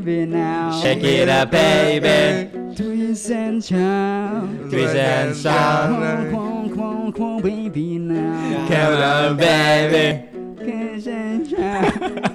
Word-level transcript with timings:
baby 0.00 0.26
now. 0.26 0.80
Shake 0.80 1.04
it 1.04 1.28
up, 1.28 1.50
baby. 1.50 2.48
Twist 2.74 3.30
and 3.30 3.62
shout. 3.62 4.48
Twist 4.70 4.96
and 4.96 5.36
shout. 5.36 5.88
Quang, 6.30 6.30
quang, 6.30 6.72
quang, 6.72 7.12
quang, 7.12 7.42
baby 7.42 7.98
now. 7.98 8.66
Come 8.68 8.94
on, 8.96 9.36
baby. 9.36 10.24
Twist 10.56 11.06
and 11.08 11.48
shout. 11.48 11.92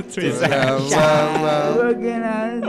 Twist. 0.13 0.41
Working 0.41 2.23
on. 2.23 2.61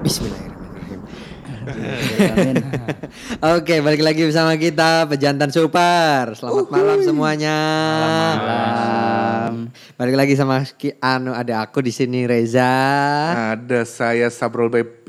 Bismillahirrahmanirrahim. 0.00 1.00
Amin. 2.20 2.56
Oke, 3.40 3.74
balik 3.80 4.02
lagi 4.04 4.20
bersama 4.26 4.56
kita 4.56 5.08
Pejantan 5.08 5.48
Super. 5.52 6.34
Selamat 6.36 6.66
malam 6.72 6.98
semuanya. 7.04 7.56
Malam. 8.36 9.09
Balik 10.00 10.16
lagi 10.16 10.32
sama 10.32 10.64
Ki 10.64 10.96
Anu 10.96 11.36
ada 11.36 11.60
aku 11.60 11.84
di 11.84 11.92
sini 11.92 12.24
Reza. 12.24 12.64
Ada 13.52 13.84
saya 13.84 14.32
Sabrol 14.32 14.72
BP. 14.72 15.08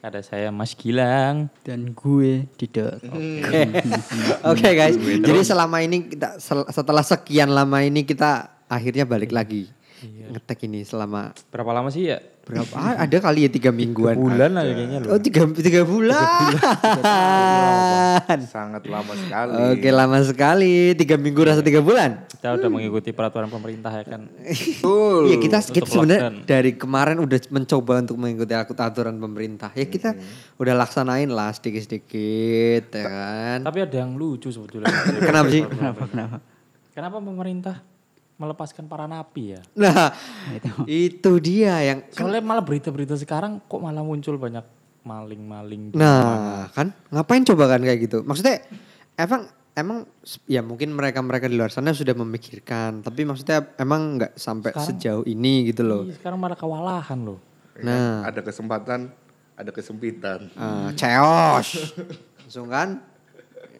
Ada 0.00 0.24
saya 0.24 0.48
Mas 0.48 0.72
Gilang. 0.72 1.52
Dan 1.60 1.92
gue 1.92 2.48
tidak. 2.56 3.04
Oke 4.48 4.68
guys, 4.72 4.96
jadi 4.96 5.44
selama 5.44 5.84
ini 5.84 6.08
kita 6.08 6.40
setelah 6.72 7.04
sekian 7.04 7.52
lama 7.52 7.84
ini 7.84 8.08
kita 8.08 8.64
akhirnya 8.64 9.04
balik 9.04 9.28
lagi 9.28 9.68
ngetek 10.02 10.64
ini 10.64 10.82
selama 10.82 11.32
Berapa 11.48 11.70
lama 11.72 11.88
sih 11.88 12.06
ya? 12.06 12.18
berapa? 12.44 12.76
ah, 12.76 13.00
ada 13.00 13.16
kali 13.18 13.40
ya 13.40 13.50
tiga 13.50 13.72
mingguan. 13.72 14.14
Bulan 14.14 14.52
lah 14.52 14.62
kayaknya 14.62 15.00
Oh 15.02 15.16
loh. 15.16 15.18
tiga, 15.18 15.48
tiga 15.48 15.80
bulan. 15.82 16.52
Sangat 18.44 18.84
lama 18.84 19.12
sekali. 19.14 19.56
Oke 19.72 19.88
lama 19.88 20.18
sekali, 20.20 20.74
tiga 20.92 21.16
minggu 21.16 21.40
rasa 21.40 21.64
tiga 21.64 21.80
bulan. 21.80 22.28
Kita 22.28 22.52
udah 22.52 22.68
mengikuti 22.68 23.10
peraturan 23.10 23.48
pemerintah 23.48 23.88
ya 23.90 24.04
kan. 24.04 24.28
Betul. 24.28 25.32
Iya 25.32 25.36
kita, 25.40 25.58
kita 25.64 25.88
sebenarnya 25.88 26.44
dari 26.44 26.76
kemarin 26.76 27.16
udah 27.18 27.38
mencoba 27.48 28.04
untuk 28.04 28.16
mengikuti 28.18 28.52
aku- 28.52 28.76
aturan 28.76 29.16
pemerintah. 29.16 29.72
Ya 29.72 29.86
kita 29.86 30.12
udah 30.54 30.74
laksanain 30.76 31.30
lah 31.30 31.48
sedikit-sedikit 31.50 32.92
ya 32.92 33.04
kan. 33.04 33.58
Tapi 33.64 33.78
ada 33.80 33.96
yang 33.96 34.14
lucu 34.14 34.52
sebetulnya. 34.52 34.92
Kenapa 35.24 35.48
sih? 35.48 35.64
Kenapa, 35.64 36.02
kenapa? 36.04 36.36
Kenapa 36.92 37.16
pemerintah 37.18 37.76
melepaskan 38.44 38.84
para 38.84 39.08
napi 39.08 39.56
ya? 39.56 39.60
Nah 39.72 40.12
itu 40.84 41.32
dia 41.40 41.80
yang 41.80 42.04
Soalnya 42.12 42.44
malah 42.44 42.60
berita-berita 42.60 43.16
sekarang 43.16 43.64
kok 43.64 43.80
malah 43.80 44.04
muncul 44.04 44.36
banyak 44.36 44.62
maling-maling. 45.04 45.92
Nah, 45.92 46.68
kan 46.72 46.92
ngapain 47.12 47.44
coba 47.44 47.76
kan 47.76 47.80
kayak 47.84 48.08
gitu? 48.08 48.24
Maksudnya 48.24 48.64
emang 49.20 49.48
emang 49.76 50.08
ya 50.48 50.64
mungkin 50.64 50.96
mereka-mereka 50.96 51.44
di 51.50 51.60
luar 51.60 51.68
sana 51.68 51.92
sudah 51.92 52.16
memikirkan, 52.16 53.04
tapi 53.04 53.26
maksudnya 53.28 53.74
emang 53.76 54.16
nggak 54.16 54.32
sampai 54.38 54.72
Sekarang- 54.72 54.88
sejauh 54.96 55.24
ini 55.28 55.68
gitu 55.68 55.84
loh. 55.84 56.08
Iya, 56.08 56.16
sekarang 56.16 56.38
malah 56.40 56.56
kewalahan 56.56 57.20
loh. 57.20 57.36
Ya 57.74 57.82
kan? 57.82 57.84
Nah. 57.84 58.16
Ada 58.32 58.40
kesempatan, 58.40 59.00
ada 59.58 59.70
kesempitan. 59.74 60.48
Ah, 60.56 60.88
ceos. 60.96 61.92
Langsung 62.46 62.70
kan? 62.72 63.02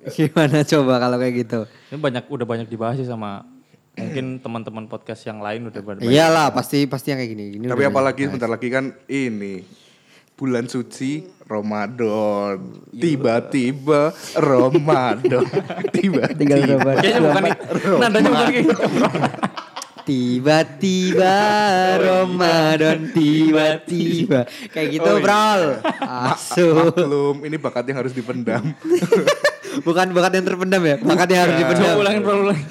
Gimana 0.04 0.60
coba 0.60 1.00
kalau 1.00 1.16
kayak 1.16 1.34
gitu? 1.46 1.60
Ini 1.88 1.96
banyak 1.96 2.28
udah 2.28 2.44
banyak 2.44 2.68
dibahas 2.68 3.00
sih 3.00 3.08
sama 3.08 3.48
mungkin 3.94 4.38
teman-teman 4.38 4.84
podcast 4.86 5.22
yang 5.22 5.38
lain 5.38 5.70
udah 5.70 5.80
banyak. 5.80 6.02
Iyalah, 6.04 6.50
pasti 6.50 6.84
pasti 6.84 7.10
yang 7.10 7.18
kayak 7.18 7.30
gini. 7.30 7.44
Ini 7.56 7.66
Tapi 7.66 7.84
apalagi 7.84 8.16
banyak. 8.18 8.28
sebentar 8.28 8.50
lagi 8.50 8.68
kan 8.68 8.84
ini 9.06 9.62
bulan 10.34 10.66
suci 10.66 11.22
Ramadan. 11.44 12.58
Tiba-tiba 12.90 14.10
Ramadan. 14.34 15.46
Tiba-tiba. 15.94 16.22
Tinggal 16.32 16.58
berapa? 16.66 16.90
Kayaknya 16.98 17.20
bukan 17.22 17.42
itu. 17.46 17.92
Nadanya 17.96 18.28
bukan 18.28 18.46
kayak 18.48 18.64
gitu. 18.64 18.82
Tiba-tiba 20.04 21.36
Ramadan 21.96 23.08
tiba-tiba 23.08 24.44
kayak 24.68 24.88
gitu, 24.92 25.08
Oh, 25.08 25.16
iya. 25.16 25.24
Bro. 25.24 25.48
Masuk. 26.04 26.92
Maklum, 26.92 27.36
ini 27.48 27.56
bakat 27.56 27.88
yang 27.88 28.04
harus 28.04 28.12
dipendam. 28.12 28.60
Bukan 29.84 30.16
bakat 30.16 30.32
yang 30.40 30.44
terpendam 30.48 30.82
ya, 30.82 30.96
bakat 30.96 31.28
yang 31.28 31.40
harus 31.44 31.54
dipendam. 31.60 31.84
Coba 31.84 32.00
ulangin, 32.00 32.20
bro, 32.24 32.34
ulangin. 32.48 32.66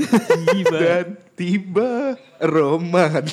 Tiba. 0.49 0.77
Dan 0.81 1.05
tiba 1.37 1.89
Ramadan. 2.41 3.25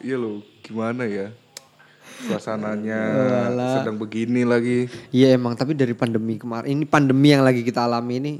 Iya 0.00 0.16
loh, 0.16 0.40
gimana 0.64 1.04
ya? 1.04 1.28
Suasananya 2.20 3.00
sedang 3.80 3.96
begini 3.96 4.44
lagi. 4.44 4.88
Iya 5.08 5.36
emang, 5.36 5.56
tapi 5.56 5.72
dari 5.72 5.96
pandemi 5.96 6.36
kemarin, 6.36 6.68
ini 6.68 6.84
pandemi 6.84 7.32
yang 7.32 7.40
lagi 7.40 7.64
kita 7.64 7.88
alami 7.88 8.14
ini 8.20 8.32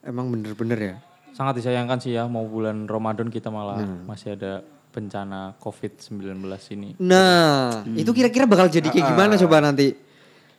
emang 0.00 0.32
bener-bener 0.32 0.78
ya. 0.80 0.96
Sangat 1.36 1.60
disayangkan 1.60 2.00
sih 2.00 2.16
ya 2.16 2.24
mau 2.24 2.48
bulan 2.48 2.88
Ramadan 2.88 3.28
kita 3.28 3.52
malah 3.52 3.80
Hmm. 3.80 4.08
masih 4.08 4.36
ada 4.38 4.64
bencana 4.94 5.58
COVID-19 5.58 6.46
ini. 6.78 6.94
Nah, 7.02 7.82
itu 7.98 8.14
kira-kira 8.14 8.46
bakal 8.46 8.70
jadi 8.70 8.86
kayak 8.86 9.10
gimana 9.10 9.34
coba 9.34 9.58
nanti? 9.58 9.98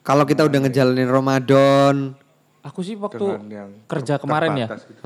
Kalau 0.05 0.23
kita 0.23 0.45
udah 0.45 0.59
ngejalanin 0.61 1.09
Ramadan, 1.09 2.13
Aku 2.61 2.81
sih 2.81 2.93
waktu 2.95 3.21
kerja 3.85 4.17
kemarin 4.17 4.53
ya. 4.55 4.67
gitu. 4.69 5.01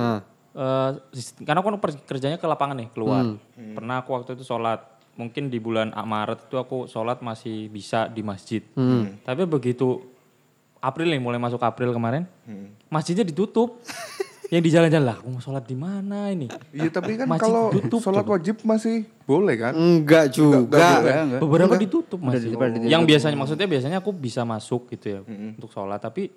Eh, 0.49 0.89
sis- 1.11 1.35
karena 1.37 1.59
aku 1.59 1.75
per- 1.77 2.03
kerjanya 2.05 2.35
ke 2.35 2.43
lapangan 2.43 2.75
nih 2.75 2.89
keluar. 2.89 3.23
Hmm. 3.23 3.75
Pernah 3.75 3.99
aku 3.99 4.09
waktu 4.13 4.33
itu 4.33 4.43
sholat. 4.43 4.83
Mungkin 5.13 5.47
di 5.47 5.59
bulan 5.59 5.91
Maret 5.91 6.47
itu 6.47 6.55
aku 6.55 6.83
sholat 6.85 7.19
masih 7.19 7.67
bisa 7.67 8.07
di 8.07 8.19
masjid. 8.21 8.63
Hmm. 8.71 9.19
Tapi 9.19 9.43
begitu 9.43 10.03
April 10.79 11.11
nih 11.11 11.19
mulai 11.19 11.35
masuk 11.35 11.59
April 11.59 11.91
kemarin, 11.91 12.23
Hmm. 12.43 12.71
masjidnya 12.87 13.23
ditutup. 13.23 13.79
yang 14.49 14.61
di 14.65 14.71
jalan-jalan 14.73 15.05
lah, 15.05 15.17
aku 15.21 15.29
mau 15.29 15.41
sholat 15.41 15.61
di 15.61 15.77
mana 15.77 16.33
ini? 16.33 16.49
Iya 16.73 16.89
tapi 16.89 17.21
kan 17.21 17.29
Masjid 17.29 17.45
kalau 17.45 17.69
tutup, 17.69 18.01
sholat 18.01 18.25
coba. 18.25 18.33
wajib 18.37 18.55
masih 18.65 19.05
boleh 19.29 19.55
kan? 19.61 19.73
enggak 19.77 20.25
juga. 20.33 20.81
Enggak, 20.81 21.21
enggak. 21.21 21.39
Beberapa 21.45 21.75
ditutup 21.77 22.17
Udah 22.17 22.33
masih. 22.33 22.49
ditutup, 22.49 22.65
ditutup. 22.65 22.89
Yang 22.89 23.03
biasanya 23.05 23.37
maksudnya 23.37 23.67
biasanya 23.69 23.97
aku 24.01 24.11
bisa 24.11 24.41
masuk 24.41 24.89
gitu 24.89 25.05
ya 25.05 25.19
untuk 25.53 25.69
sholat, 25.69 26.01
tapi 26.01 26.33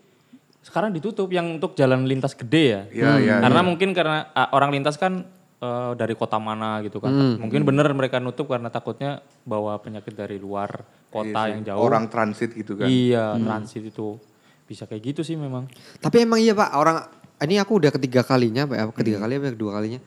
sekarang 0.62 0.92
ditutup 0.92 1.26
yang 1.32 1.56
untuk 1.56 1.72
jalan 1.72 2.04
lintas 2.04 2.36
gede 2.36 2.64
ya. 2.68 2.82
Iya, 2.92 3.10
iya, 3.18 3.34
Karena 3.40 3.60
mungkin 3.64 3.90
karena 3.96 4.28
ah, 4.30 4.52
orang 4.52 4.70
lintas 4.76 4.94
kan 5.00 5.24
eh, 5.58 5.92
dari 5.96 6.12
kota 6.12 6.36
mana 6.36 6.84
gitu 6.84 7.00
kan. 7.00 7.10
Mungkin 7.40 7.64
bener 7.64 7.88
mereka 7.96 8.20
nutup 8.20 8.46
karena 8.46 8.68
takutnya 8.68 9.24
bawa 9.42 9.80
penyakit 9.80 10.12
dari 10.12 10.36
luar 10.36 10.84
kota 11.08 11.48
yang 11.48 11.64
jauh. 11.64 11.80
Orang 11.80 12.12
transit 12.12 12.52
gitu 12.52 12.76
kan. 12.76 12.86
Iya, 12.86 13.40
transit 13.40 13.88
itu 13.88 14.20
bisa 14.68 14.84
kayak 14.84 15.02
gitu 15.16 15.20
sih 15.26 15.34
memang. 15.34 15.64
Tapi 15.98 16.28
emang 16.28 16.38
iya 16.38 16.52
Pak, 16.54 16.70
orang 16.76 17.21
ini 17.42 17.58
aku 17.58 17.78
udah 17.78 17.90
ketiga 17.90 18.22
kalinya, 18.22 18.64
Pak, 18.64 18.76
ya, 18.76 18.84
ketiga 18.92 19.18
kali 19.20 19.32
apa 19.36 19.50
kedua 19.50 19.70
kalinya. 19.74 20.00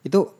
Itu 0.00 0.30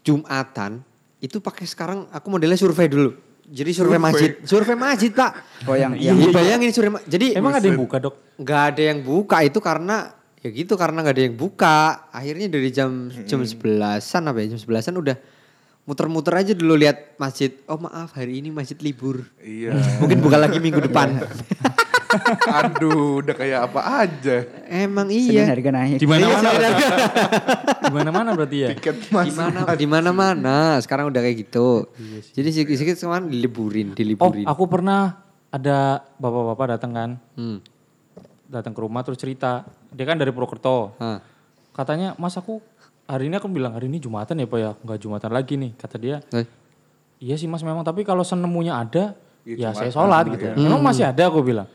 Jumatan 0.00 0.80
itu 1.20 1.36
pakai 1.38 1.68
sekarang 1.68 2.08
aku 2.08 2.26
modelnya 2.28 2.56
survei 2.56 2.88
dulu. 2.88 3.12
Jadi 3.44 3.70
survei, 3.74 3.98
Survei. 3.98 4.00
masjid, 4.00 4.30
survei 4.46 4.76
masjid 4.78 5.10
Pak. 5.10 5.30
Oh 5.66 5.74
yang 5.74 5.92
Iya, 5.92 6.14
yang 6.14 6.30
bayangin 6.30 6.70
survei 6.70 7.02
Jadi 7.04 7.34
Emang 7.34 7.52
ada 7.52 7.66
yang 7.66 7.76
buka 7.76 7.98
dok? 7.98 8.14
nggak 8.40 8.62
ada 8.72 8.82
yang 8.94 8.98
buka 9.04 9.36
itu 9.42 9.58
karena 9.60 10.16
ya 10.40 10.48
gitu 10.48 10.72
karena 10.78 11.04
nggak 11.04 11.16
ada 11.18 11.24
yang 11.28 11.36
buka. 11.36 12.08
Akhirnya 12.08 12.48
dari 12.48 12.70
jam 12.70 13.10
jam 13.26 13.44
sebelasan 13.44 14.22
apa 14.24 14.38
ya 14.40 14.56
jam 14.56 14.60
sebelasan 14.62 14.96
udah 14.96 15.18
muter-muter 15.82 16.32
aja 16.32 16.52
dulu 16.54 16.78
lihat 16.78 17.18
masjid. 17.18 17.52
Oh 17.66 17.76
maaf 17.76 18.14
hari 18.14 18.40
ini 18.40 18.48
masjid 18.48 18.78
libur. 18.80 19.26
Iya. 19.42 19.76
Mungkin 20.00 20.18
buka 20.22 20.38
lagi 20.38 20.56
minggu 20.56 20.80
depan. 20.80 21.18
Aduh, 22.60 23.22
udah 23.22 23.34
kayak 23.34 23.60
apa 23.70 23.80
aja. 24.02 24.36
Emang 24.66 25.06
Senin 25.08 25.30
iya. 25.30 25.44
harga 25.46 25.70
naik. 25.70 25.96
Di 25.96 26.06
mana-mana. 26.06 26.48
Di 27.80 27.92
mana-mana 27.92 28.28
berarti 28.34 28.56
ya? 28.60 28.68
Tiket 28.74 28.96
Di 29.00 29.10
masuk. 29.10 29.36
mana 29.36 29.58
di 29.74 29.86
mana-mana 29.86 30.56
sekarang 30.78 31.08
udah 31.08 31.20
kayak 31.20 31.36
gitu. 31.42 31.86
Jadi 32.32 32.48
sedikit-sedikit 32.50 32.96
kemarin 32.98 33.26
diliburin, 33.26 33.88
Oh, 33.90 33.96
diliburin. 33.96 34.44
aku 34.44 34.64
pernah 34.66 35.22
ada 35.48 36.02
bapak-bapak 36.16 36.66
datang 36.76 36.92
kan, 36.92 37.10
Hmm. 37.34 37.58
datang 38.46 38.70
ke 38.70 38.80
rumah 38.80 39.02
terus 39.02 39.18
cerita. 39.18 39.66
Dia 39.90 40.04
kan 40.04 40.14
dari 40.14 40.30
Purwokerto. 40.30 40.94
Hah. 40.98 41.18
Katanya, 41.70 42.18
Mas 42.18 42.34
aku 42.34 42.58
hari 43.06 43.26
ini 43.26 43.34
aku 43.34 43.46
bilang 43.46 43.72
hari 43.72 43.86
ini 43.86 43.98
Jumatan 43.98 44.38
ya 44.38 44.46
Pak 44.46 44.58
ya, 44.58 44.70
nggak 44.76 44.98
Jumatan 44.98 45.30
lagi 45.30 45.54
nih. 45.54 45.72
Kata 45.74 45.96
dia, 45.96 46.18
Eh, 46.30 46.46
iya 47.18 47.34
sih 47.34 47.46
Mas 47.46 47.62
memang 47.62 47.82
tapi 47.82 48.02
kalau 48.02 48.22
senemunya 48.22 48.74
ada, 48.76 49.14
Ya, 49.42 49.54
ya 49.56 49.68
saya 49.72 49.88
sholat 49.88 50.24
gitu. 50.28 50.44
ya. 50.44 50.54
Memang 50.54 50.80
masih 50.80 51.04
ada 51.04 51.26
aku 51.26 51.40
bilang. 51.40 51.66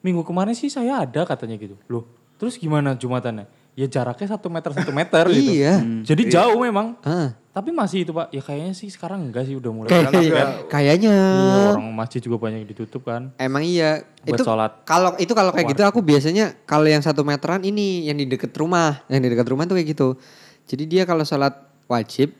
Minggu 0.00 0.22
kemarin 0.22 0.52
sih 0.52 0.68
saya 0.68 1.02
ada 1.02 1.24
katanya 1.24 1.56
gitu. 1.56 1.74
Loh, 1.86 2.04
terus 2.34 2.54
gimana 2.54 2.92
Jumatannya? 2.92 3.48
Ya 3.74 3.90
jaraknya 3.90 4.30
satu 4.30 4.46
meter 4.46 4.70
satu 4.70 4.94
meter 4.94 5.26
gitu. 5.28 5.50
Iya. 5.50 5.82
Jadi 6.04 6.30
jauh 6.30 6.54
memang. 6.56 6.94
Ah. 7.02 7.34
Tapi 7.50 7.70
masih 7.70 8.02
itu 8.02 8.10
Pak. 8.10 8.30
Ya 8.30 8.38
kayaknya 8.38 8.70
sih 8.70 8.86
sekarang 8.86 9.26
enggak 9.26 9.46
sih 9.46 9.54
udah 9.54 9.70
mulai. 9.70 9.90
Kayak- 9.90 10.62
kayaknya 10.74 11.10
Iya, 11.10 11.74
orang 11.74 11.90
masjid 11.90 12.18
juga 12.18 12.38
banyak 12.38 12.62
yang 12.62 12.70
ditutup 12.70 13.02
kan. 13.02 13.34
emang 13.34 13.66
iya. 13.66 14.06
Buat 14.20 14.30
itu 14.30 14.42
sholat. 14.42 14.70
kalau 14.84 15.10
itu 15.16 15.32
kalau 15.32 15.50
kayak 15.50 15.74
gitu 15.74 15.82
aku 15.82 16.00
biasanya 16.00 16.54
kalau 16.64 16.86
yang 16.86 17.02
satu 17.02 17.26
meteran 17.26 17.62
ini 17.62 18.06
yang 18.06 18.14
di 18.14 18.26
deket 18.26 18.54
rumah, 18.54 19.02
yang 19.08 19.18
di 19.18 19.28
deket 19.28 19.46
rumah 19.48 19.64
tuh 19.64 19.74
kayak 19.74 19.90
gitu. 19.90 20.18
Jadi 20.64 20.84
dia 20.86 21.02
kalau 21.02 21.22
sholat 21.22 21.58
wajib 21.86 22.30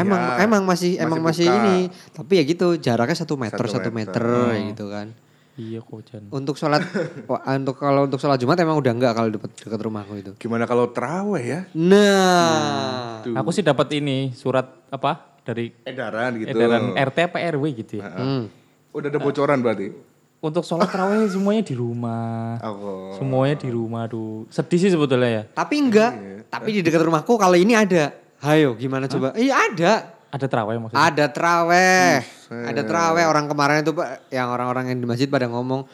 emang 0.00 0.20
Ya, 0.20 0.42
emang 0.42 0.62
masih 0.62 0.90
masih 0.94 1.04
emang 1.04 1.20
masih 1.20 1.46
buka. 1.46 1.58
ini, 1.58 1.76
tapi 2.12 2.32
ya 2.34 2.42
gitu 2.44 2.66
jaraknya 2.74 3.16
satu 3.16 3.34
meter 3.34 3.58
Satu 3.58 3.74
satu 3.74 3.90
meter, 3.90 4.20
meter. 4.20 4.48
kayak 4.48 4.64
gitu 4.72 4.86
kan. 4.88 5.08
Iya 5.54 5.80
kocan. 5.82 6.22
Untuk 6.30 6.54
sholat, 6.54 6.86
untuk 7.58 7.74
kalau 7.76 8.06
untuk 8.06 8.16
sholat 8.16 8.38
Jumat 8.38 8.54
emang 8.56 8.78
udah 8.78 8.94
enggak 8.94 9.10
kalau 9.10 9.26
dekat 9.28 9.50
dekat 9.58 9.80
rumahku 9.80 10.14
itu. 10.14 10.32
Gimana 10.38 10.64
kalau 10.64 10.86
terawih 10.88 11.42
ya? 11.42 11.60
Nah, 11.74 13.26
Aku 13.34 13.50
sih 13.50 13.62
dapat 13.62 13.90
ini 13.92 14.30
surat 14.32 14.66
apa 14.88 15.38
dari 15.42 15.74
Edaran 15.82 16.38
gitu. 16.38 16.54
edaran 16.54 16.94
RT 16.94 17.18
apa 17.26 17.38
RW 17.50 17.64
gitu 17.76 17.98
ya. 17.98 18.06
hmm. 18.06 18.42
Udah 18.90 19.08
ada 19.08 19.18
bocoran 19.18 19.58
berarti? 19.58 19.90
Untuk 20.38 20.62
sholat 20.62 20.86
tarawih 20.86 21.26
semuanya 21.26 21.66
di 21.66 21.74
rumah. 21.74 22.62
Oh. 22.62 23.10
Semuanya 23.18 23.58
di 23.58 23.68
rumah 23.68 24.06
tuh. 24.06 24.46
Sedih 24.48 24.78
sih 24.78 24.90
sebetulnya 24.90 25.26
ya. 25.28 25.42
tapi 25.50 25.74
enggak. 25.76 26.12
Tapi 26.46 26.68
di 26.70 26.80
dekat 26.80 27.02
rumahku 27.02 27.34
kalau 27.34 27.58
ini 27.58 27.74
ada. 27.74 28.14
Hayo, 28.38 28.78
gimana 28.78 29.10
coba? 29.10 29.34
Iya 29.34 29.54
ada. 29.66 29.92
Ada 30.28 30.46
tarawih 30.46 30.78
maksudnya. 30.78 31.00
Ada 31.08 31.26
traweh. 31.32 32.20
Ada 32.52 32.82
traweh 32.84 33.24
orang 33.26 33.48
kemarin 33.50 33.80
itu 33.82 33.96
Pak 33.96 34.28
yang 34.30 34.52
orang-orang 34.52 34.92
yang 34.92 34.98
di 35.00 35.06
masjid 35.08 35.26
pada 35.26 35.48
ngomong. 35.50 35.88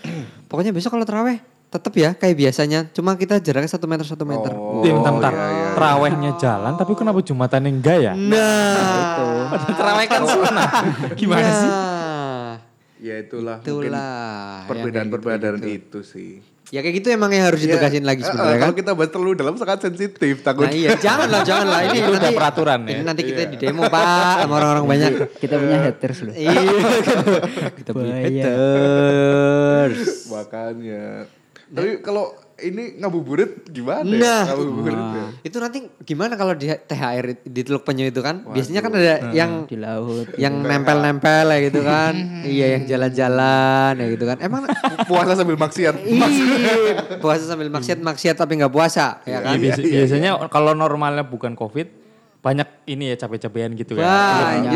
Pokoknya 0.50 0.74
besok 0.74 0.98
kalau 0.98 1.06
traweh 1.06 1.38
tetap 1.72 1.90
ya 1.96 2.12
kayak 2.12 2.36
biasanya. 2.36 2.80
Cuma 2.92 3.14
kita 3.16 3.40
jaraknya 3.40 3.70
satu 3.70 3.86
meter 3.88 4.04
satu 4.04 4.26
meter. 4.26 4.52
Oh, 4.52 4.82
bentar, 4.82 5.10
bentar. 5.14 5.32
iya, 5.32 5.46
iya. 5.50 5.66
Tarawihnya 5.78 6.30
jalan 6.36 6.72
tapi 6.76 6.92
kenapa 6.98 7.18
Jumatan 7.24 7.64
enggak 7.70 7.98
ya? 7.98 8.12
Nah, 8.12 9.48
Padahal 9.54 9.74
tarawih 9.74 10.06
kan 10.10 10.22
sunnah. 10.26 10.70
Gimana 11.18 11.48
sih? 11.48 11.70
Nah, 13.04 13.12
Ya 13.12 13.20
itulah, 13.20 13.60
mungkin 13.60 13.92
Itulah. 13.92 14.64
yang 14.64 14.64
perbedaan-perbedaan 14.64 15.60
kayak 15.60 15.76
gitu, 15.76 16.00
itu 16.00 16.08
sih. 16.08 16.30
Ya 16.72 16.80
kayak 16.80 17.04
gitu 17.04 17.12
emang 17.12 17.28
yang 17.28 17.44
harus 17.52 17.60
Ya, 17.60 17.76
ditegasin 17.76 18.08
lagi 18.08 18.24
eh, 18.24 18.32
sebenarnya 18.32 18.48
eh, 18.48 18.56
kan. 18.56 18.64
Kalau 18.64 18.74
kita 18.80 18.90
bahas 18.96 19.10
terlalu 19.12 19.32
dalam 19.36 19.54
sangat 19.60 19.78
sensitif 19.84 20.40
takut. 20.40 20.64
Nah 20.64 20.72
iya, 20.72 20.96
jangan 20.96 21.28
lah, 21.28 21.44
jangan 21.44 21.66
lah. 21.68 21.80
Ini 21.84 21.98
Itu 22.00 22.16
udah 22.16 22.22
nanti, 22.24 22.32
peraturan 22.40 22.80
ya. 22.88 22.96
Ini 22.96 23.02
nanti 23.04 23.22
kita 23.28 23.42
di 23.52 23.56
demo 23.60 23.84
pak 23.92 24.48
sama 24.48 24.54
orang-orang 24.56 24.84
banyak. 24.88 25.36
Kita 25.36 25.54
punya 25.60 25.78
haters 25.84 26.18
loh. 26.24 26.32
Iya, 26.32 26.60
kita 27.84 27.90
punya 27.92 28.14
haters. 28.24 30.00
Makanya. 30.32 31.28
Tapi 31.68 31.90
kalau 32.00 32.32
ini 32.56 32.96
ngabuburit 32.96 33.66
gimana 33.66 34.04
ya? 34.04 34.14
Nah, 34.16 34.42
Ngabuburit 34.48 34.94
ya? 34.94 35.26
itu 35.42 35.56
nanti 35.56 35.78
gimana 36.00 36.34
kalau 36.34 36.52
di 36.52 36.66
THR 36.66 37.24
di 37.42 37.60
Teluk 37.60 37.82
Penyu 37.82 38.06
itu 38.06 38.18
kan? 38.18 38.46
Biasanya 38.46 38.80
kan 38.80 38.90
ada 38.92 39.14
yang 39.30 39.66
Di 39.66 39.74
laut. 39.74 40.30
yang 40.36 40.60
nempel-nempel 40.60 41.46
ya 41.48 41.58
gitu 41.62 41.80
kan. 41.80 42.14
iya, 42.46 42.78
yang 42.78 42.86
jalan-jalan 42.86 43.92
ya 43.96 44.06
gitu 44.08 44.24
kan. 44.24 44.38
Emang 44.38 44.62
Puasa 45.10 45.34
sambil 45.34 45.56
maksiat. 45.56 45.94
iya, 46.00 46.26
puasa 47.18 47.44
sambil 47.44 47.68
maksiat 47.68 47.98
maksiat 47.98 48.36
tapi 48.36 48.56
nggak 48.56 48.70
puasa 48.70 49.18
ya 49.24 49.40
kan? 49.40 49.54
Iya, 49.54 49.74
biasa- 49.74 49.82
biasanya 49.84 50.30
kalau 50.48 50.72
normalnya 50.72 51.22
bukan 51.22 51.52
covid 51.52 51.90
banyak 52.38 52.68
ini 52.86 53.10
ya 53.10 53.16
capek-capean 53.18 53.72
gitu 53.72 53.96
ya. 53.96 54.04
Banyak. 54.04 54.72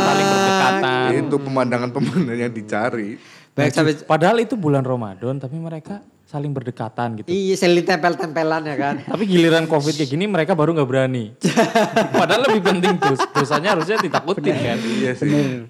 Saling 0.00 0.26
berdekatan. 0.26 1.08
Itu 1.20 1.36
pemandangan-pemandangan 1.36 2.40
yang 2.40 2.50
dicari. 2.50 3.20
Baik 3.50 3.70
sampai 3.70 3.92
Padahal 4.02 4.40
itu 4.40 4.56
bulan 4.56 4.80
Ramadan 4.80 5.36
tapi 5.36 5.54
mereka 5.54 6.00
saling 6.30 6.54
berdekatan 6.54 7.18
gitu. 7.18 7.26
iya 7.26 7.58
saling 7.58 7.82
tempel-tempelan 7.82 8.62
ya 8.62 8.76
kan. 8.78 8.94
Tapi 9.10 9.26
giliran 9.26 9.66
covid 9.66 9.92
kayak 9.92 10.08
gini 10.08 10.24
mereka 10.24 10.54
baru 10.54 10.72
nggak 10.72 10.86
berani. 10.86 11.34
Padahal 12.14 12.46
lebih 12.46 12.62
penting 12.62 12.94
dos 12.96 13.18
dosanya 13.34 13.74
harusnya 13.74 13.98
ditakutin 13.98 14.54
kan. 14.54 14.78
Iya 14.78 15.12
sih. 15.12 15.66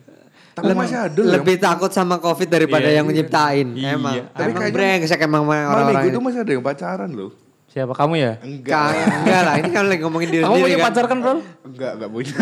Tapi 0.51 0.77
masih 0.77 0.99
ada 0.99 1.17
loh 1.17 1.33
Lebih 1.33 1.57
takut 1.57 1.89
sama 1.89 2.19
covid 2.19 2.45
daripada 2.45 2.85
Iya, 2.85 3.01
yang 3.01 3.09
nyiptain. 3.09 3.73
Iya. 3.73 3.97
Emang. 3.97 4.29
Tapi 4.29 4.51
Emang 4.53 4.69
brengsek 4.69 5.17
emang 5.23 5.41
yang 5.41 5.49
malam 5.49 5.65
orang-orang 5.65 5.89
minggu 5.89 6.05
ini. 6.05 6.13
itu 6.13 6.21
masih 6.21 6.39
ada 6.45 6.53
yang 6.53 6.61
pacaran 6.61 7.09
loh. 7.17 7.31
Siapa 7.71 7.95
kamu 7.95 8.15
ya? 8.19 8.33
Enggak. 8.43 8.91
Enggak, 8.91 9.17
enggak 9.17 9.41
lah, 9.47 9.55
ini 9.57 9.71
kan 9.71 9.85
lagi 9.87 10.03
ngomongin 10.03 10.29
diri 10.29 10.43
Kamu 10.43 10.53
sendiri 10.53 10.67
punya 10.67 10.77
kan. 10.77 10.87
pacar 10.91 11.05
kan 11.07 11.17
bro? 11.23 11.35
Enggak, 11.65 11.93
enggak 11.97 12.11
punya. 12.11 12.35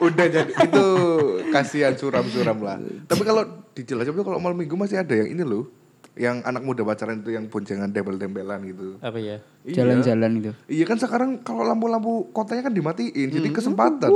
Udah 0.00 0.26
jadi 0.28 0.52
itu 0.52 0.84
kasihan 1.50 1.94
suram-suram 1.96 2.58
lah. 2.60 2.76
Tapi 3.04 3.22
kalau 3.24 3.42
dijelasin 3.72 4.12
kalau 4.14 4.38
malam 4.38 4.54
minggu 4.54 4.76
masih 4.76 5.00
ada 5.00 5.16
yang 5.16 5.28
ini 5.28 5.42
loh. 5.42 5.68
Yang 6.12 6.42
anak 6.42 6.62
muda 6.62 6.82
pacaran 6.82 7.18
itu 7.18 7.30
yang 7.30 7.46
boncengan 7.46 7.88
dempel-dempelan 7.88 8.60
gitu. 8.64 8.98
Apa 8.98 9.16
ya? 9.16 9.38
Iya. 9.62 9.74
Jalan-jalan 9.76 10.30
gitu. 10.36 10.50
Iya 10.66 10.84
kan 10.84 10.96
sekarang 10.96 11.30
kalau 11.40 11.62
lampu-lampu 11.62 12.28
kotanya 12.30 12.66
kan 12.66 12.74
dimatiin, 12.74 13.28
jadi 13.30 13.46
Hmm. 13.46 13.54
kesempatan. 13.54 14.10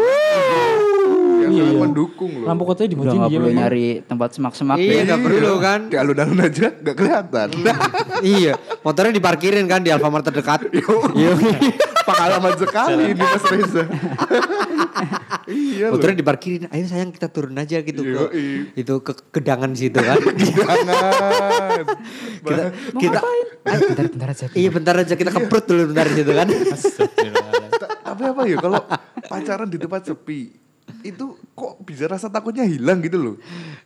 Yang 1.37 1.51
sangat 1.55 1.77
mendukung 1.79 2.33
loh. 2.35 2.47
Lampu 2.47 2.65
kotanya 2.65 2.91
dimatiin 2.91 3.15
nggak 3.17 3.31
dia 3.31 3.39
perlu 3.39 3.53
nyari 3.53 3.87
tempat 4.03 4.29
semak-semak 4.33 4.77
Iya, 4.77 4.91
deh. 4.91 5.01
nggak 5.07 5.21
perlu 5.23 5.53
kan. 5.59 5.81
Di 5.87 5.97
alun-alun 5.97 6.41
aja 6.41 6.67
nggak 6.73 6.97
kelihatan. 6.97 7.49
iya, 8.37 8.53
motornya 8.81 9.13
diparkirin 9.13 9.65
kan 9.65 9.81
di 9.81 9.91
Alfamart 9.91 10.25
terdekat. 10.25 10.67
Iya. 11.15 11.31
Pengalaman 12.05 12.53
sekali 12.55 13.03
ini 13.07 13.23
Mas 13.23 13.45
Reza. 13.47 13.85
iya 15.55 15.87
loh. 15.87 15.95
motornya 15.95 16.17
diparkirin. 16.17 16.67
Ayo 16.69 16.85
sayang 16.85 17.11
kita 17.11 17.29
turun 17.29 17.55
aja 17.55 17.79
gitu 17.79 18.03
ke 18.03 18.13
Yoi. 18.13 18.47
itu 18.75 18.95
ke 19.01 19.13
gedangan 19.31 19.71
situ 19.73 19.95
kan. 19.97 20.19
Jangan. 20.41 21.85
kita 22.43 22.65
kita 22.95 23.19
Ayo 23.65 23.81
bentar, 23.87 24.05
bentar 24.09 24.29
aja. 24.31 24.47
iya 24.53 24.69
bentar 24.69 24.95
aja 24.97 25.15
kita 25.15 25.31
keprut 25.31 25.65
dulu 25.65 25.83
bentar 25.89 26.07
di 26.07 26.15
situ 26.17 26.33
kan. 26.33 26.49
Ta- 27.73 27.91
Tapi 28.05 28.23
apa 28.27 28.43
ya 28.45 28.57
kalau 28.59 28.81
pacaran 29.25 29.67
di 29.67 29.79
tempat 29.79 30.03
sepi 30.05 30.53
itu 31.01 31.25
kok 31.51 31.81
bisa 31.81 32.05
rasa 32.07 32.29
takutnya 32.29 32.63
hilang 32.63 33.01
gitu 33.01 33.17
loh. 33.17 33.35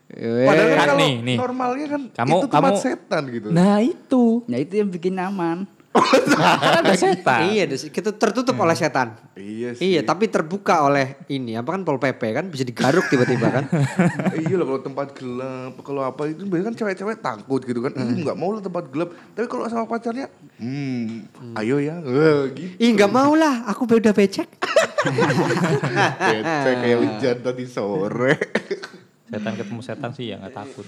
Padahal 0.08 0.50
kan 0.66 0.74
Kan 0.74 0.88
kalau 0.88 0.98
nih, 0.98 1.12
nih. 1.20 1.36
normalnya 1.36 1.86
kan 1.88 2.02
Kamu- 2.12 2.30
itu 2.34 2.46
tempat 2.48 2.72
kamu- 2.72 2.82
setan 2.82 3.22
gitu. 3.28 3.48
Nah 3.50 3.76
itu. 3.78 4.24
Nah 4.44 4.58
itu 4.58 4.74
yang 4.74 4.88
bikin 4.88 5.14
aman. 5.16 5.58
Kan 5.96 6.84
ada 6.84 6.94
setan. 6.94 7.40
Iya, 7.48 7.64
kita 7.88 8.12
tertutup 8.14 8.54
oleh 8.60 8.76
setan. 8.76 9.16
iya 9.34 9.72
sih. 9.74 9.96
Iya, 9.96 10.00
tapi 10.04 10.28
terbuka 10.28 10.84
oleh 10.84 11.16
ini 11.32 11.56
apa 11.56 11.74
kan 11.74 11.82
Pol 11.82 11.96
PP 11.96 12.22
kan 12.36 12.44
bisa 12.52 12.62
digaruk 12.62 13.08
tiba-tiba 13.08 13.48
kan. 13.48 13.64
iya 14.44 14.54
lah 14.54 14.66
kalau 14.68 14.80
tempat 14.84 15.08
gelap, 15.16 15.74
kalau 15.82 16.02
apa 16.04 16.28
itu 16.28 16.44
biasanya 16.44 16.66
kan 16.70 16.74
cewek-cewek 16.76 17.18
takut 17.24 17.60
gitu 17.64 17.80
kan. 17.80 17.92
Ih 17.96 18.22
nggak 18.22 18.36
mau 18.38 18.52
lah 18.52 18.62
tempat 18.62 18.84
gelap. 18.92 19.10
Tapi 19.32 19.46
kalau 19.48 19.64
sama 19.66 19.84
pacarnya, 19.88 20.28
hmm, 20.60 21.56
ayo 21.56 21.76
ya, 21.80 21.96
gitu. 22.56 22.76
Ih 22.78 22.90
nggak 22.94 23.10
mau 23.10 23.32
lah, 23.32 23.64
aku 23.66 23.88
udah 23.88 24.12
becek. 24.12 24.48
Kayak 26.18 26.76
kayak 26.82 26.98
hujan 26.98 27.36
tadi 27.38 27.64
sore. 27.70 28.34
Setan 29.28 29.54
ketemu 29.54 29.80
setan 29.84 30.10
sih 30.16 30.32
ya 30.32 30.40
nggak 30.40 30.56
takut. 30.56 30.86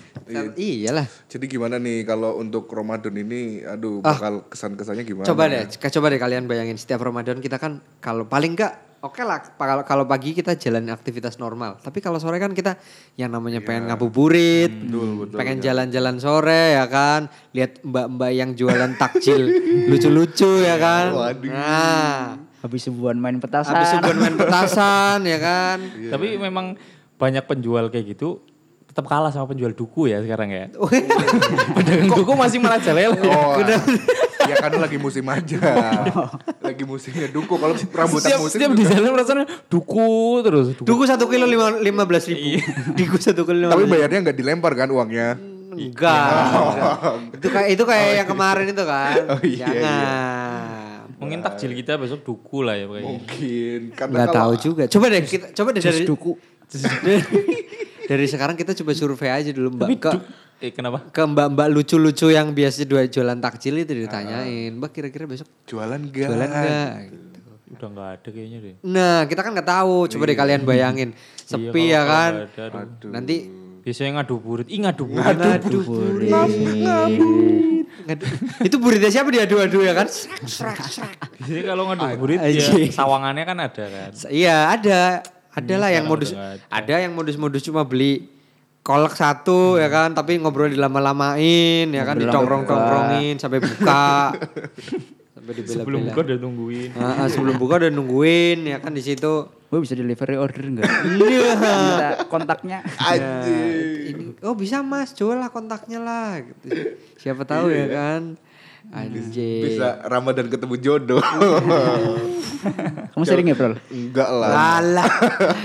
Iyalah. 0.56 1.04
Jadi 1.28 1.44
gimana 1.44 1.76
nih 1.76 2.08
kalau 2.08 2.40
untuk 2.40 2.64
Ramadan 2.72 3.12
ini, 3.12 3.60
aduh 3.60 4.00
bakal 4.00 4.48
kesan-kesannya 4.48 5.04
gimana? 5.04 5.26
Coba 5.28 5.44
deh, 5.46 5.68
coba 5.68 6.06
deh 6.08 6.16
kalian 6.16 6.48
bayangin 6.48 6.80
setiap 6.80 7.04
Ramadan 7.04 7.38
kita 7.38 7.60
kan 7.60 7.84
kalau 8.00 8.24
paling 8.24 8.56
enggak 8.56 8.80
oke 9.00 9.20
lah 9.24 9.40
kalau 9.56 9.84
kalau 9.84 10.04
pagi 10.04 10.32
kita 10.32 10.56
jalan 10.56 10.88
aktivitas 10.88 11.36
normal. 11.36 11.76
Tapi 11.80 12.00
kalau 12.00 12.16
sore 12.16 12.40
kan 12.40 12.56
kita 12.56 12.80
yang 13.16 13.28
namanya 13.28 13.60
pengen 13.60 13.92
ngabuburit, 13.92 14.72
pengen 15.36 15.60
jalan-jalan 15.60 16.16
sore 16.16 16.80
ya 16.80 16.88
kan, 16.88 17.28
lihat 17.52 17.84
mbak-mbak 17.84 18.32
yang 18.32 18.50
jualan 18.56 18.96
takjil 18.96 19.52
lucu-lucu 19.92 20.64
ya 20.64 20.80
kan. 20.80 21.12
Nah, 21.44 22.40
Habis 22.60 22.92
subuhan 22.92 23.16
main 23.16 23.40
petasan. 23.40 23.72
habis 23.72 23.88
subuhan 23.88 24.16
main 24.20 24.36
petasan 24.36 25.24
ya 25.24 25.38
kan. 25.40 25.80
Tapi 26.12 26.36
memang 26.36 26.76
banyak 27.20 27.44
penjual 27.44 27.92
kayak 27.92 28.16
gitu 28.16 28.40
tetap 28.90 29.06
kalah 29.06 29.30
sama 29.30 29.54
penjual 29.54 29.70
duku 29.70 30.10
ya 30.10 30.18
sekarang 30.18 30.50
ya. 30.50 30.66
Oh, 30.74 30.90
Pedagang 31.78 32.10
duku 32.10 32.32
masih 32.34 32.58
merajalela. 32.58 33.22
Oh, 33.22 33.62
ya 34.50 34.56
kan 34.58 34.74
lagi 34.82 34.98
musim 34.98 35.22
aja. 35.30 35.62
lagi 36.66 36.82
musimnya 36.82 37.30
duku. 37.30 37.54
Kalau 37.54 37.78
rambutan 37.78 38.26
Setiap, 38.26 38.40
musim 38.42 38.58
setiap 38.58 38.70
di 38.74 38.82
jalan 38.82 39.14
rasanya 39.14 39.46
duku 39.70 40.42
terus. 40.42 40.66
Duku. 40.74 40.86
Duku 40.90 41.02
satu 41.06 41.30
kilo 41.30 41.46
lima, 41.46 41.78
lima 41.78 42.02
belas 42.02 42.26
ribu. 42.26 42.58
Duku 42.98 43.16
satu 43.22 43.46
kilo 43.46 43.62
lima 43.62 43.72
Tapi 43.78 43.86
bayarnya 43.86 44.18
nggak 44.26 44.36
dilempar 44.42 44.74
kan 44.74 44.90
uangnya? 44.90 45.38
Enggak. 45.70 46.34
enggak. 46.34 46.98
Itu 47.38 47.46
kayak 47.46 47.68
itu 47.70 47.82
kayak 47.86 48.08
yang 48.18 48.28
kemarin 48.28 48.66
itu 48.74 48.82
kan. 48.82 49.14
Oh, 49.30 49.40
iya, 49.46 49.66
Jangan. 49.70 50.90
Mungkin 51.20 51.38
takjil 51.44 51.76
kita 51.76 52.00
besok 52.00 52.24
duku 52.24 52.64
lah 52.66 52.74
ya 52.74 52.90
pokoknya. 52.90 53.06
Mungkin. 53.06 53.80
Karena 53.94 54.16
Nggak 54.18 54.28
tahu 54.34 54.52
juga. 54.58 54.82
Coba 54.90 55.06
deh 55.12 55.22
kita 55.22 55.46
coba 55.54 55.68
deh 55.76 55.82
dari 55.84 56.02
duku. 56.02 56.32
dari 58.10 58.26
sekarang 58.26 58.54
kita 58.58 58.74
coba 58.82 58.92
survei 58.94 59.30
aja 59.30 59.50
dulu 59.54 59.74
Mbak 59.74 59.88
ke 59.98 60.10
eh 60.60 60.70
kenapa? 60.76 61.08
ke 61.08 61.22
mbak-mbak 61.24 61.68
lucu-lucu 61.72 62.28
yang 62.28 62.52
biasa 62.52 62.84
dua 62.84 63.08
jualan 63.08 63.38
takjil 63.40 63.80
itu 63.80 63.96
ditanyain, 63.96 64.76
Mbak 64.76 64.90
kira-kira 64.92 65.24
besok 65.24 65.48
jualan 65.64 66.00
gak? 66.12 66.28
jualan 66.28 66.48
enggak? 66.52 66.90
Udah 67.70 67.88
nggak 67.96 68.08
ada 68.18 68.28
kayaknya 68.28 68.58
deh. 68.60 68.74
Nah, 68.82 69.24
kita 69.24 69.40
kan 69.40 69.54
nggak 69.56 69.70
tahu. 69.70 70.04
Coba 70.10 70.22
deh 70.26 70.36
kalian 70.36 70.66
bayangin. 70.66 71.14
Sepi 71.38 71.88
Iya, 71.88 71.96
ya 71.96 72.02
kan. 72.04 72.32
nggak 72.34 72.66
ada, 72.68 72.82
aduh. 72.82 73.10
Nanti 73.14 73.36
Biasanya 73.80 74.20
ngadu 74.20 74.36
burit. 74.36 74.66
Ih 74.68 74.80
ngadu 74.84 75.02
burit. 75.08 75.24
ngadu 75.40 75.80
ngadu. 75.88 77.40
Itu 78.60 78.76
buritnya 78.76 79.08
siapa 79.08 79.32
diadu-adu 79.32 79.80
ya 79.80 79.96
kan? 79.96 80.06
Biasanya 81.40 81.64
kalau 81.64 81.84
ngadu 81.88 82.06
burit 82.20 82.38
ya 82.44 82.92
sawangannya 82.92 83.44
kan 83.48 83.56
ada 83.64 83.84
kan. 83.88 84.10
Iya, 84.28 84.56
ada. 84.76 85.02
Ada 85.50 85.74
lah 85.76 85.90
yang 85.90 86.06
modus 86.06 86.30
ada 86.70 86.94
yang 87.02 87.12
modus-modus 87.14 87.66
cuma 87.66 87.82
beli 87.82 88.30
kolak 88.80 89.14
satu 89.14 89.76
ya 89.76 89.92
kan, 89.92 90.16
tapi 90.16 90.40
ngobrol 90.40 90.72
dilama-lamain 90.72 91.86
ya 91.90 92.02
kan, 92.02 92.16
Ngobrol 92.16 92.24
sampai 92.24 92.24
ditongkrong-tongkrongin 92.26 93.34
sampai 93.42 93.60
buka. 93.60 94.08
sampai 95.36 95.52
Sebelum 95.66 96.00
buka 96.08 96.20
udah 96.24 96.38
tungguin. 96.40 96.88
Ah, 96.96 97.24
ah, 97.24 97.26
sebelum 97.28 97.56
buka 97.60 97.74
udah 97.80 97.90
nungguin 97.92 98.58
ya 98.70 98.78
kan 98.80 98.92
di 98.94 99.02
situ. 99.04 99.48
Gue 99.70 99.78
bisa 99.78 99.94
delivery 99.94 100.34
order 100.34 100.64
enggak? 100.66 100.90
Iya. 101.30 102.26
Kontaknya. 102.26 102.82
Anjing. 102.98 104.34
oh 104.42 104.56
bisa 104.56 104.80
mas 104.80 105.12
jual 105.12 105.36
lah 105.36 105.52
kontaknya 105.52 106.00
lah 106.00 106.40
gitu. 106.40 106.96
siapa 107.20 107.44
tahu 107.44 107.68
ya 107.68 107.86
kan 107.92 108.40
anjir 108.88 109.62
Bisa 109.62 110.00
Ramadan 110.02 110.46
ketemu 110.46 110.74
jodoh. 110.76 111.22
Kamu 113.12 113.24
sering 113.24 113.46
ya, 113.46 113.54
Bro? 113.54 113.76
Enggak 113.86 114.28
lah. 114.28 114.50
alah 114.76 115.12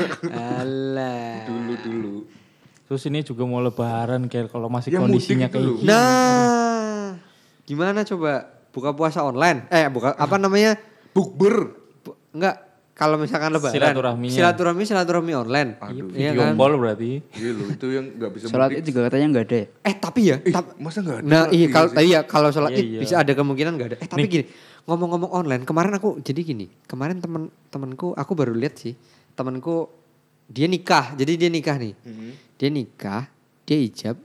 alah 0.56 1.44
Dulu 1.46 1.74
dulu. 1.82 2.16
Terus 2.86 3.02
ini 3.06 3.20
juga 3.20 3.44
mau 3.44 3.60
lebaran 3.60 4.26
kayak 4.26 4.48
kalau 4.48 4.68
masih 4.68 4.92
Ya, 4.92 5.00
kondisinya 5.00 5.48
kayak 5.48 5.66
gini. 5.76 5.84
nah 5.84 7.18
gimana 7.64 8.04
coba 8.04 8.46
buka 8.70 8.92
puasa 8.92 9.20
online 9.22 9.66
eh 9.68 9.88
buka 9.88 10.14
apa 10.14 10.36
namanya 10.36 10.78
Bukber. 11.10 11.74
Bu- 12.00 12.20
enggak 12.32 12.62
kalau 12.96 13.20
misalkan 13.20 13.52
lebaran 13.52 13.76
Silaturahminya. 13.76 14.32
silaturahmi 14.32 14.84
silaturahmi 14.84 15.34
online 15.36 15.76
Aduh. 15.78 16.08
Iya 16.10 16.32
Video 16.32 16.42
kan? 16.42 16.56
call 16.56 16.74
berarti. 16.78 17.12
Iya 17.34 17.50
loh, 17.52 17.68
itu 17.70 17.88
yang 17.92 18.06
nggak 18.10 18.32
bisa 18.32 18.46
Sholat 18.48 18.70
itu 18.72 18.84
juga 18.88 19.00
katanya 19.06 19.26
nggak 19.30 19.46
ada 19.46 19.58
ya? 19.58 19.66
eh 19.84 19.96
tapi 19.98 20.22
ya 20.24 20.38
Ih, 20.40 20.54
tap- 20.54 20.76
masa 20.78 21.00
nggak 21.02 21.18
ada? 21.18 21.28
Nah, 21.28 21.44
iya 21.50 21.68
kalau 21.68 21.90
sih. 21.92 22.06
iya 22.06 22.20
kalau 22.24 22.50
sholat 22.50 22.72
Iya, 22.72 22.82
iya. 22.82 23.00
bisa 23.02 23.16
ada 23.18 23.32
kemungkinan 23.32 23.72
nggak 23.74 23.90
ada. 23.90 23.98
Eh 23.98 24.08
tapi 24.08 24.22
Nih. 24.22 24.32
gini, 24.32 24.44
ngomong-ngomong 24.86 25.32
online, 25.34 25.64
kemarin 25.64 25.92
aku 25.94 26.10
jadi 26.20 26.40
gini, 26.42 26.72
kemarin 26.84 27.20
temen 27.20 27.44
temanku 27.68 28.14
aku 28.14 28.32
baru 28.32 28.54
lihat 28.54 28.76
sih, 28.78 28.96
temanku 29.34 29.92
dia 30.46 30.64
nikah, 30.66 31.12
jadi 31.14 31.36
dia 31.36 31.50
nikah 31.50 31.76
nih, 31.76 31.94
Mhm. 32.00 32.32
dia 32.56 32.70
nikah, 32.70 33.28
dia 33.62 33.76
ijab, 33.78 34.16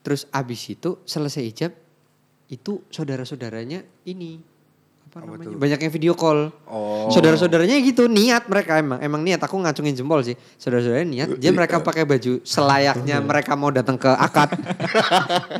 terus 0.00 0.30
abis 0.30 0.62
itu 0.68 1.02
selesai 1.02 1.42
ijab, 1.44 1.72
itu 2.46 2.86
saudara-saudaranya 2.86 3.82
ini 4.04 4.38
apa, 5.12 5.28
namanya 5.28 5.52
tuh? 5.52 5.60
banyak 5.60 5.78
yang 5.84 5.92
video 5.92 6.12
call. 6.16 6.48
Oh. 6.64 7.12
Saudara-saudaranya 7.12 7.76
gitu 7.84 8.08
niat 8.08 8.48
mereka 8.48 8.80
emang 8.80 8.96
emang 9.04 9.20
niat 9.20 9.44
aku 9.44 9.60
ngacungin 9.60 9.92
jempol 9.92 10.24
sih. 10.24 10.32
Saudara-saudaranya 10.56 11.08
niat 11.08 11.28
dia 11.36 11.52
Iya. 11.52 11.56
mereka 11.56 11.84
pakai 11.84 12.08
baju 12.08 12.40
selayaknya 12.40 13.20
mereka 13.20 13.52
mau 13.52 13.68
datang 13.68 14.00
ke 14.00 14.08
akad. 14.08 14.56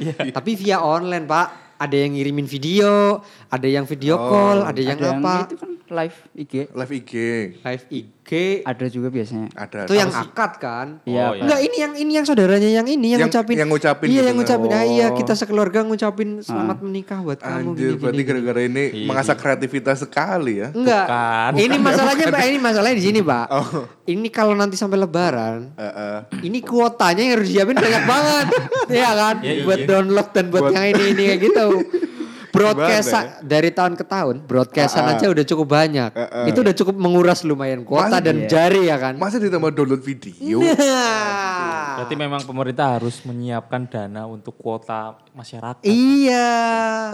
Iya. 0.03 0.33
Tapi 0.33 0.51
via 0.57 0.79
online, 0.81 1.29
Pak. 1.29 1.49
Ada 1.83 1.99
yang 2.07 2.15
ngirimin 2.15 2.47
video, 2.47 3.19
ada 3.51 3.67
yang 3.67 3.83
video 3.83 4.15
call, 4.15 4.63
ada 4.63 4.79
yang 4.79 5.03
ada 5.03 5.19
apa? 5.19 5.51
itu 5.51 5.59
kan 5.59 5.71
live 5.91 6.17
IG. 6.39 6.55
Live 6.71 6.93
IG. 6.95 7.13
Live 7.59 7.85
IG. 7.91 8.22
Ada 8.63 8.87
juga 8.87 9.09
biasanya. 9.09 9.51
Ada. 9.53 9.85
Itu 9.85 9.93
yang 9.93 10.09
sih? 10.09 10.23
akad 10.23 10.53
kan? 10.57 10.87
Iya, 11.03 11.23
Oh, 11.23 11.33
iya. 11.35 11.43
Enggak, 11.43 11.61
ini 11.61 11.77
yang 11.77 11.93
ini 11.95 12.13
yang 12.15 12.25
saudaranya 12.25 12.71
yang 12.73 12.87
ini 12.87 13.07
yang, 13.11 13.21
Yang- 13.21 13.29
ngucapin. 13.29 13.55
yang 13.55 13.69
ngucapin 13.69 14.07
Iya, 14.07 14.15
gitu 14.15 14.25
yang 14.25 14.37
ngucapin. 14.39 14.69
Ah, 14.71 14.85
iya, 14.85 15.07
Oh. 15.07 15.17
kita 15.17 15.33
sekeluarga 15.35 15.79
ngucapin 15.83 16.29
selamat 16.39 16.79
menikah 16.81 17.19
buat 17.19 17.37
kamu 17.37 17.59
Anjir, 17.69 17.91
gini, 17.91 17.99
berarti 17.99 18.23
gara-gara 18.23 18.61
ini 18.63 18.85
Iya. 18.95 19.07
mengasah 19.07 19.35
kreativitas 19.35 19.97
sekali 20.01 20.55
ya. 20.59 20.69
Enggak. 20.71 21.05
Bukan. 21.05 21.51
Ini 21.59 21.77
masalahnya 21.77 22.27
Pak, 22.29 22.43
ini 22.47 22.59
masalahnya 22.59 22.97
di 22.97 23.05
sini, 23.05 23.21
Pak. 23.21 23.47
Oh. 23.51 23.69
Ini 24.05 24.29
kalau 24.29 24.55
nanti 24.55 24.75
sampai 24.75 24.97
lebaran, 24.97 25.75
Eh, 25.75 25.85
eh. 25.85 26.19
ini 26.43 26.59
kuotanya 26.61 27.21
yang 27.21 27.33
harus 27.37 27.47
disiapin 27.47 27.77
banyak 27.77 28.05
banget. 28.05 28.47
Iya 28.93 29.11
kan? 29.13 29.37
Iya, 29.41 29.65
buat 29.65 29.79
iya. 29.79 29.89
download 29.89 30.29
dan 30.31 30.45
buat, 30.47 30.63
Buat- 30.63 30.75
yang 30.75 30.85
ini 30.91 31.03
ini 31.11 31.23
kayak 31.27 31.41
gitu. 31.43 31.67
Broadcast 32.53 33.09
Gimana 33.09 33.41
dari 33.41 33.71
tahun 33.73 33.97
ke 33.97 34.05
tahun, 34.05 34.45
broadcastan 34.45 35.09
Ah, 35.09 35.09
ah. 35.09 35.17
aja 35.17 35.27
udah 35.33 35.45
cukup 35.49 35.67
banyak. 35.73 36.11
Ah, 36.13 36.45
ah. 36.45 36.45
Itu 36.45 36.61
udah 36.61 36.77
cukup 36.77 36.95
menguras 37.01 37.41
lumayan 37.49 37.81
kuota 37.81 38.21
Masa 38.21 38.21
dan 38.21 38.45
iya? 38.45 38.49
jari 38.53 38.83
ya 38.93 38.97
kan? 39.01 39.17
Masa 39.17 39.41
ditambah 39.41 39.73
download 39.73 40.05
video? 40.05 40.61
Nah. 40.61 41.97
Berarti 42.03 42.15
memang 42.17 42.45
pemerintah 42.45 43.01
harus 43.01 43.25
menyiapkan 43.25 43.89
dana 43.89 44.29
untuk 44.29 44.53
kuota 44.61 45.17
masyarakat. 45.33 45.81
Iya. 45.81 46.53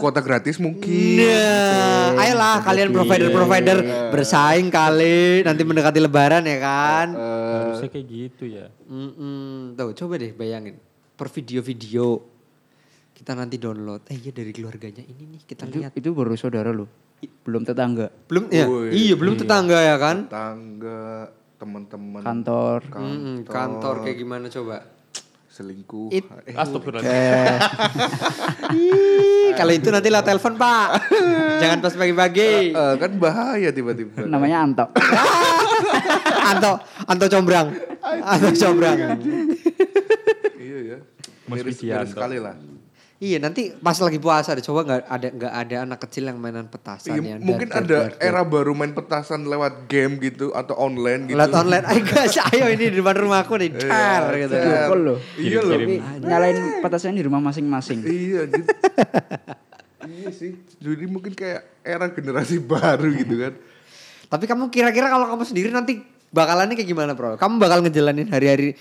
Kuota 0.03 0.19
gratis 0.19 0.59
mungkin. 0.59 1.23
Nah, 1.23 2.19
ayolah 2.19 2.59
kalian 2.67 2.91
provider-provider 2.91 3.79
bersaing 4.11 4.75
kali 4.75 5.47
nanti 5.47 5.63
mendekati 5.63 6.03
lebaran 6.03 6.43
ya 6.43 6.59
kan? 6.59 7.07
Harusnya 7.15 7.89
kayak 7.95 8.07
gitu 8.11 8.45
ya. 8.51 8.67
Mm-mm. 8.91 9.79
Tuh 9.79 9.95
coba 9.95 10.19
deh 10.19 10.35
bayangin 10.35 10.83
per 11.15 11.31
video-video 11.31 12.38
kita 13.19 13.35
nanti 13.35 13.59
download. 13.59 14.07
Eh 14.07 14.17
iya 14.17 14.31
dari 14.31 14.51
keluarganya 14.51 15.03
ini 15.03 15.27
nih 15.29 15.43
kita 15.43 15.67
Itu, 15.67 15.77
lihat. 15.77 15.93
itu 15.93 16.09
baru 16.09 16.35
saudara 16.35 16.71
lo. 16.71 16.87
Belum 17.43 17.63
tetangga. 17.63 18.15
Belum 18.25 18.47
ya? 18.49 18.71
Iya 18.89 19.15
belum 19.15 19.35
tetangga 19.37 19.75
ya 19.77 19.99
kan? 19.99 20.31
Tangga, 20.31 21.27
teman-teman. 21.57 22.23
Kantor. 22.23 22.79
Mm-mm, 22.89 23.37
kantor 23.45 23.95
kayak 24.01 24.17
gimana 24.17 24.47
coba? 24.49 24.87
Selingkuh. 25.51 26.15
It- 26.15 26.31
Eh, 26.47 26.55
Astagfirullahaladzim. 26.55 27.11
Eh, 27.11 27.59
Ih, 28.79 29.51
kalau 29.53 29.73
itu 29.73 29.89
nanti 29.89 30.07
lah 30.07 30.23
telepon 30.23 30.55
pak. 30.55 31.11
Jangan 31.59 31.79
pas 31.81 31.91
pagi-pagi. 31.93 32.71
eh, 32.71 32.95
kan 32.95 33.11
bahaya 33.19 33.69
tiba-tiba. 33.69 34.23
namanya 34.23 34.63
Anto. 34.63 34.87
Anto, 36.49 36.73
Anto 37.05 37.27
Combrang. 37.27 37.75
Anto 38.23 38.49
Combrang. 38.55 39.19
iya 40.57 40.79
ya. 40.87 40.99
Miris, 41.49 41.81
miris 41.81 42.09
sekali 42.09 42.39
lah. 42.39 42.55
Iya 43.19 43.43
nanti 43.43 43.75
pas 43.75 43.99
lagi 43.99 44.23
puasa 44.23 44.55
deh 44.55 44.63
coba 44.63 44.87
nggak 44.87 45.11
ada 45.11 45.29
nggak 45.35 45.53
ada 45.59 45.77
anak 45.83 45.99
kecil 46.07 46.31
yang 46.31 46.39
mainan 46.39 46.71
petasan 46.71 47.19
Iya, 47.19 47.35
ya. 47.35 47.43
mungkin 47.43 47.67
Dar, 47.67 47.83
ada 47.83 47.91
dar, 47.91 48.11
dar. 48.15 48.23
era 48.23 48.43
baru 48.47 48.79
main 48.79 48.95
petasan 48.95 49.43
lewat 49.43 49.91
game 49.91 50.23
gitu 50.23 50.55
atau 50.55 50.79
online 50.79 51.27
gitu. 51.27 51.35
Lihat 51.35 51.51
online, 51.51 51.83
ayo 51.83 52.03
guys, 52.07 52.39
ayo 52.55 52.71
ini 52.71 52.95
di 52.95 53.03
depan 53.03 53.19
rumahku 53.19 53.59
nih, 53.59 53.75
dar 53.75 54.31
gitu. 54.39 54.55
dar. 54.55 54.63
Video 54.63 54.79
call 54.87 55.01
loh. 55.03 55.19
Iya 55.35 55.61
loh. 55.67 55.79
Nyalain 56.23 56.59
petasan 56.79 57.19
di 57.19 57.27
rumah 57.27 57.43
masing-masing. 57.43 58.07
Iya 58.07 58.41
gitu. 58.55 58.71
iya 60.15 60.31
sih. 60.31 60.55
Jadi 60.79 61.05
mungkin 61.11 61.35
kayak 61.35 61.83
era 61.83 62.07
generasi 62.15 62.63
baru 62.71 63.11
gitu 63.19 63.35
kan. 63.35 63.53
Tapi 64.31 64.45
kamu 64.47 64.71
kira-kira 64.71 65.11
kalau 65.11 65.27
kamu 65.27 65.43
sendiri 65.43 65.75
nanti 65.75 66.07
bakalannya 66.31 66.79
kayak 66.79 66.87
gimana, 66.87 67.19
Bro? 67.19 67.35
Kamu 67.35 67.59
bakal 67.59 67.83
ngejalanin 67.83 68.31
hari-hari 68.31 68.79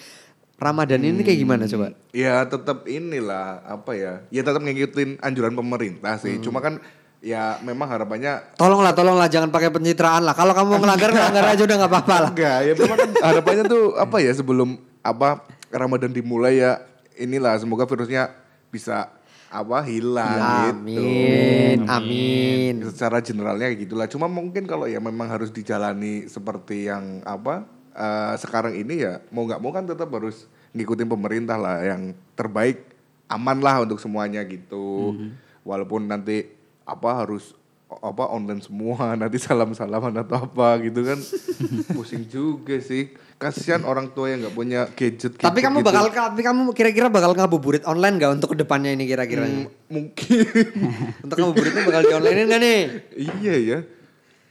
Ramadan 0.57 1.05
ini 1.05 1.21
kayak 1.21 1.37
gimana 1.37 1.63
coba? 1.69 1.93
Ya 2.09 2.41
tetap 2.49 2.89
inilah 2.89 3.61
apa 3.61 3.93
ya. 3.93 4.13
Ya 4.33 4.41
tetap 4.41 4.65
ngikutin 4.65 5.21
anjuran 5.21 5.53
pemerintah 5.53 6.17
sih. 6.17 6.41
Cuma 6.41 6.65
kan 6.65 6.81
ya 7.21 7.61
memang 7.61 7.85
harapannya 7.85 8.57
Tolonglah, 8.57 8.93
tolonglah 8.97 9.29
jangan 9.29 9.53
pakai 9.53 9.69
pencitraan 9.69 10.25
lah. 10.25 10.33
Kalau 10.33 10.57
kamu 10.57 10.67
mau 10.73 10.81
ngelanggar, 10.81 11.09
ngelanggar 11.15 11.45
aja 11.53 11.61
udah 11.61 11.75
nggak 11.77 11.91
apa-apa 11.93 12.15
lah. 12.17 12.31
enggak 12.33 12.57
ya 12.65 12.73
memang 12.73 12.97
kan 12.97 13.09
harapannya 13.29 13.63
tuh 13.69 13.83
apa 14.01 14.17
ya 14.17 14.31
sebelum 14.33 14.69
apa 15.05 15.45
Ramadan 15.69 16.09
dimulai 16.09 16.57
ya 16.57 16.81
inilah 17.21 17.53
semoga 17.61 17.85
virusnya 17.85 18.33
bisa 18.73 19.13
apa 19.47 19.79
hilang 19.87 20.83
gitu. 20.83 20.99
Amin, 20.99 21.87
amin. 21.87 22.73
secara 22.91 23.23
generalnya 23.23 23.71
kayak 23.71 23.87
gitulah 23.87 24.07
cuma 24.11 24.27
mungkin 24.27 24.67
kalau 24.67 24.91
ya 24.91 24.99
memang 24.99 25.31
harus 25.31 25.55
dijalani 25.55 26.27
seperti 26.27 26.91
yang 26.91 27.23
apa 27.23 27.63
eh, 27.97 28.33
sekarang 28.37 28.77
ini 28.77 29.01
ya 29.01 29.19
mau 29.33 29.43
nggak 29.43 29.59
mau 29.59 29.73
kan 29.73 29.83
tetap 29.83 30.07
harus 30.13 30.45
ngikutin 30.71 31.09
pemerintah 31.09 31.57
lah 31.57 31.81
yang 31.81 32.13
terbaik 32.37 32.85
aman 33.27 33.57
lah 33.59 33.83
untuk 33.83 33.97
semuanya 33.97 34.45
gitu 34.45 35.17
walaupun 35.65 36.05
nanti 36.05 36.47
apa 36.85 37.25
harus 37.25 37.51
apa 37.87 38.27
online 38.29 38.59
semua 38.59 39.11
nanti 39.19 39.39
salam 39.39 39.71
salaman 39.71 40.15
atau 40.15 40.45
apa 40.45 40.79
gitu 40.83 41.03
kan 41.03 41.19
pusing 41.95 42.27
juga 42.27 42.79
sih 42.79 43.11
kasihan 43.37 43.85
orang 43.85 44.11
tua 44.11 44.33
yang 44.33 44.43
nggak 44.43 44.55
punya 44.55 44.81
gadget 44.91 45.37
Tapi 45.37 45.61
kamu 45.61 45.85
gitu. 45.85 45.87
bakal, 45.93 46.09
tapi 46.09 46.41
kamu 46.41 46.73
kira-kira 46.73 47.05
bakal 47.05 47.37
ngabuburit 47.37 47.85
online 47.85 48.17
gak 48.17 48.33
untuk 48.33 48.57
ke 48.57 48.65
depannya 48.65 48.97
ini 48.97 49.05
kira-kira? 49.05 49.45
Hmm, 49.45 49.69
mungkin 49.93 50.41
Untuk 51.23 51.37
ngabuburitnya 51.37 51.85
bakal 51.85 52.01
di 52.01 52.13
online 52.17 52.37
nggak 52.49 52.61
nih? 52.65 52.81
iya 53.13 53.55
ya 53.61 53.79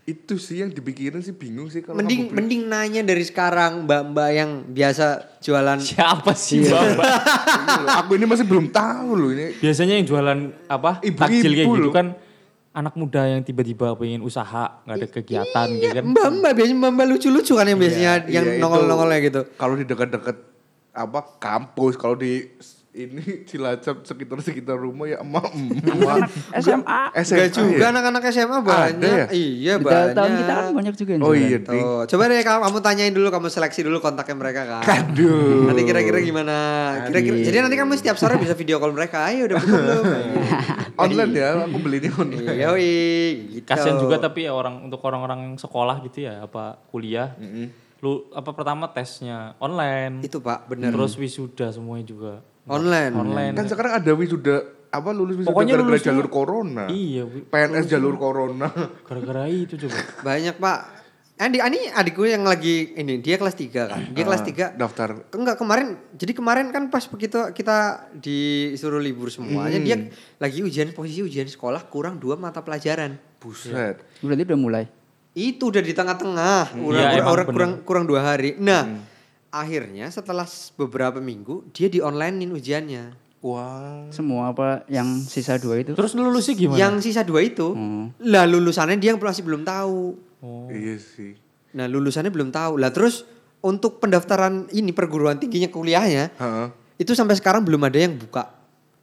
itu 0.07 0.39
sih 0.39 0.63
yang 0.63 0.71
dipikirin 0.71 1.19
sih 1.19 1.35
bingung 1.35 1.67
sih 1.67 1.83
kalau 1.83 1.99
Mending 1.99 2.31
mending 2.31 2.71
nanya 2.71 3.03
dari 3.03 3.27
sekarang 3.27 3.91
mbak-mbak 3.91 4.29
yang 4.31 4.51
biasa 4.71 5.35
jualan 5.43 5.83
Siapa 5.83 6.31
sih? 6.31 6.63
Ini 6.63 6.71
loh, 6.71 6.95
aku 8.07 8.15
ini 8.15 8.23
masih 8.31 8.47
belum 8.47 8.71
tahu 8.71 9.11
loh 9.19 9.31
ini. 9.35 9.59
Biasanya 9.59 9.99
yang 9.99 10.07
jualan 10.07 10.39
apa? 10.71 11.03
Ibu-ibu 11.03 11.19
takjil 11.19 11.53
kayak 11.59 11.67
gitu 11.67 11.83
loh. 11.91 11.95
kan 11.95 12.07
anak 12.71 12.95
muda 12.95 13.25
yang 13.27 13.43
tiba-tiba 13.43 13.99
pengen 13.99 14.23
usaha, 14.23 14.79
nggak 14.87 14.95
ada 14.95 15.09
kegiatan 15.11 15.67
gitu 15.75 15.91
kan. 15.91 16.05
mbak-mbak 16.07 16.53
biasanya 16.55 16.79
mbak-mbak 16.87 17.07
lucu-lucu 17.11 17.53
kan 17.59 17.67
yang 17.67 17.81
biasanya 17.83 18.13
yang 18.31 18.47
Iya, 18.47 18.61
nongol-nongolnya 18.63 19.19
gitu. 19.27 19.41
Kalau 19.59 19.75
di 19.75 19.85
dekat-dekat 19.91 20.37
apa 20.95 21.21
kampus, 21.43 21.99
kalau 21.99 22.15
di 22.15 22.47
ini 22.97 23.23
Cilacap 23.49 24.03
sekitar-sekitar 24.03 24.75
rumah 24.75 25.05
ya 25.05 25.21
emak 25.21 25.53
emak. 25.53 26.17
SMA. 26.57 27.01
SMA 27.21 27.37
Enggak 27.37 27.51
juga 27.53 27.77
ya? 27.79 27.93
anak-anak 27.93 28.23
SMA 28.27 28.59
banyak. 28.59 29.05
ya? 29.05 29.27
Iya 29.29 29.75
Di 29.77 29.85
banyak. 29.85 30.15
tahun 30.17 30.33
kita 30.35 30.53
kan 30.53 30.65
banyak 30.73 30.95
juga 30.97 31.13
Oh 31.21 31.35
iya, 31.37 31.59
Ding. 31.61 31.85
Tuh, 31.85 32.01
coba 32.07 32.23
deh 32.27 32.41
kamu, 32.41 32.61
kamu 32.63 32.79
tanyain 32.81 33.13
dulu, 33.13 33.29
kamu 33.29 33.47
seleksi 33.47 33.81
dulu 33.83 33.99
kontaknya 34.01 34.35
mereka 34.35 34.63
kan. 34.65 34.83
Aduh. 34.83 35.69
Nanti 35.69 35.83
kira-kira 35.85 36.19
gimana? 36.19 36.57
Kira-kira, 37.07 37.37
jadi 37.39 37.57
nanti 37.61 37.77
kamu 37.77 37.93
setiap 37.95 38.17
sore 38.17 38.35
bisa 38.37 38.53
video 38.53 38.77
call 38.77 38.91
mereka. 38.91 39.29
Ayo 39.29 39.45
udah 39.45 39.57
buka 39.57 39.77
belum? 39.77 40.05
Online 41.05 41.31
ya, 41.31 41.49
aku 41.69 41.77
beli 41.77 42.01
ini 42.01 42.09
online. 42.09 42.57
Iya, 42.57 42.69
gitu. 43.53 43.69
Kasian 43.69 44.01
juga 44.01 44.17
tapi 44.17 44.49
ya 44.49 44.57
orang 44.57 44.81
untuk 44.81 45.05
orang-orang 45.05 45.45
yang 45.45 45.55
sekolah 45.61 46.01
gitu 46.01 46.25
ya, 46.25 46.41
apa 46.41 46.81
kuliah. 46.89 47.37
Lu 48.01 48.33
apa 48.33 48.53
pertama 48.53 48.89
tesnya 48.89 49.53
online. 49.57 50.25
Itu 50.25 50.41
Pak, 50.41 50.73
bener. 50.73 50.97
Terus 50.97 51.17
wisuda 51.17 51.69
semuanya 51.69 52.09
juga 52.09 52.33
Online. 52.67 53.13
online. 53.15 53.55
Kan 53.55 53.67
sekarang 53.71 53.93
ada 53.97 54.13
wisuda 54.13 54.57
apa 54.87 55.11
lulus 55.11 55.39
wisuda 55.39 55.51
Pokoknya 55.51 55.75
gara-gara 55.77 55.91
lulusnya- 55.95 56.09
jalur 56.11 56.27
corona. 56.27 56.85
Iya, 56.89 57.23
PNS 57.47 57.87
jalur 57.87 58.15
corona. 58.17 58.69
gara-gara 59.07 59.47
itu 59.47 59.75
coba. 59.79 59.99
Banyak 60.25 60.57
Pak. 60.59 60.79
Andi, 61.37 61.61
ini 61.61 61.93
adikku 61.93 62.25
yang 62.25 62.49
lagi 62.49 62.97
ini 62.97 63.21
dia 63.21 63.37
kelas 63.37 63.53
3 63.53 63.69
kan. 63.85 64.01
Dia 64.09 64.25
kelas 64.25 64.41
3 64.41 64.73
Daftar. 64.73 65.21
Enggak 65.37 65.61
kemarin, 65.61 66.01
jadi 66.17 66.33
kemarin 66.33 66.73
kan 66.73 66.89
pas 66.89 67.05
begitu 67.05 67.37
kita 67.53 68.09
disuruh 68.17 68.97
libur 68.97 69.29
semuanya, 69.29 69.77
dia 69.77 70.09
lagi 70.41 70.65
ujian 70.65 70.97
posisi 70.97 71.21
ujian 71.21 71.45
sekolah 71.45 71.93
kurang 71.93 72.17
dua 72.17 72.41
mata 72.41 72.65
pelajaran. 72.65 73.21
Buset. 73.37 74.01
Berarti 74.25 74.43
udah 74.49 74.57
mulai. 74.59 74.85
Itu 75.37 75.69
udah 75.69 75.85
di 75.85 75.93
tengah-tengah, 75.93 76.73
kurang, 76.73 76.97
Iya, 76.97 77.05
kurang, 77.05 77.13
emang 77.13 77.29
kurang, 77.29 77.47
kurang, 77.53 77.73
kurang 77.85 78.05
dua 78.09 78.21
hari. 78.25 78.57
Nah, 78.57 78.89
akhirnya 79.57 80.09
setelah 80.09 80.45
beberapa 80.77 81.19
minggu 81.19 81.73
dia 81.73 81.89
di 81.89 81.99
onlinein 81.99 82.53
ujiannya. 82.53 83.05
Wah. 83.45 84.09
Semua 84.11 84.51
apa 84.51 84.83
yang 84.91 85.07
sisa 85.23 85.55
dua 85.61 85.79
itu. 85.79 85.95
Terus 85.95 86.17
lulusnya 86.17 86.57
gimana? 86.57 86.81
Yang 86.81 86.95
sisa 87.07 87.23
dua 87.23 87.45
itu, 87.45 87.73
Hmm. 87.77 88.11
lah 88.19 88.43
lulusannya 88.49 88.99
dia 88.99 89.15
masih 89.15 89.47
belum 89.47 89.63
tahu. 89.63 90.19
Oh. 90.43 90.67
Iya 90.67 90.99
sih. 90.99 91.39
Nah 91.77 91.87
lulusannya 91.87 92.33
belum 92.33 92.51
tahu. 92.51 92.81
Lah 92.81 92.91
terus 92.91 93.23
untuk 93.63 94.03
pendaftaran 94.03 94.67
ini 94.73 94.91
perguruan 94.91 95.39
tingginya 95.39 95.71
kuliahnya, 95.71 96.33
Heeh. 96.35 96.67
itu 96.99 97.13
sampai 97.15 97.37
sekarang 97.39 97.63
belum 97.63 97.83
ada 97.87 97.99
yang 98.01 98.17
buka. 98.19 98.51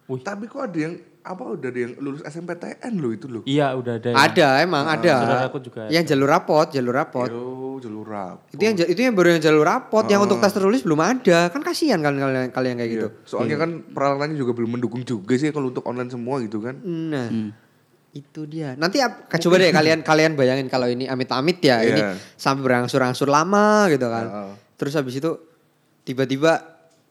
Tapi 0.09 0.45
kok 0.45 0.61
ada 0.61 0.77
yang 0.77 0.93
apa 1.23 1.43
udah 1.49 1.69
ada 1.69 1.79
yang 1.79 1.95
lulus 1.97 2.19
SMPTN 2.21 2.93
loh 2.95 3.11
itu 3.11 3.25
loh. 3.25 3.43
Iya 3.43 3.71
udah 3.73 3.95
ada. 3.95 4.07
yang- 4.11 4.19
Ada 4.21 4.47
emang 4.59 4.83
ada. 4.85 5.13
saudaraku 5.17 5.57
juga 5.61 5.79
ada. 5.81 5.89
Yang 5.89 6.03
jalur 6.11 6.27
rapot, 6.27 6.67
jalur 6.67 6.93
rapot. 6.93 7.27
Yo, 7.27 7.43
jalur 7.79 8.03
rapor. 8.05 8.43
Itu 8.49 8.59
yang 8.61 8.75
itu 8.77 9.01
yang 9.01 9.13
baru 9.13 9.27
yang 9.31 9.41
jalur 9.41 9.63
rapot, 9.63 10.03
yang 10.05 10.19
untuk 10.19 10.37
tes 10.37 10.51
tertulis 10.51 10.81
belum 10.81 10.99
ada. 10.99 11.47
Kan 11.47 11.61
kasihan 11.61 11.97
kan 11.97 12.11
kalian 12.13 12.51
kalian 12.51 12.75
kayak 12.75 12.91
gitu. 12.91 13.07
Iya. 13.09 13.23
Soalnya 13.23 13.55
kan 13.57 13.69
peralatannya 13.87 14.35
juga 14.35 14.51
belum 14.51 14.75
mendukung 14.75 14.99
juga 15.01 15.33
sih 15.33 15.49
kalau 15.49 15.69
untuk 15.69 15.83
online 15.83 16.07
semua 16.07 16.37
gitu 16.39 16.59
kan. 16.59 16.75
Nah, 16.77 17.27
Hmm. 17.27 17.49
itu 18.11 18.43
dia. 18.43 18.75
Nanti 18.75 18.99
ap- 18.99 19.31
coba 19.31 19.55
deh 19.57 19.71
kalian 19.71 20.03
kalian 20.03 20.35
bayangin 20.35 20.67
kalau 20.67 20.85
ini 20.85 21.07
amit-amit 21.07 21.57
ya, 21.59 21.79
ini 21.81 21.97
Iya. 21.97 22.19
sampai 22.35 22.61
berangsur-angsur 22.61 23.25
lama 23.25 23.87
gitu 23.87 24.05
kan. 24.05 24.25
Heeh. 24.27 24.51
Terus 24.75 24.93
habis 24.93 25.15
itu 25.15 25.31
tiba-tiba 26.01 26.59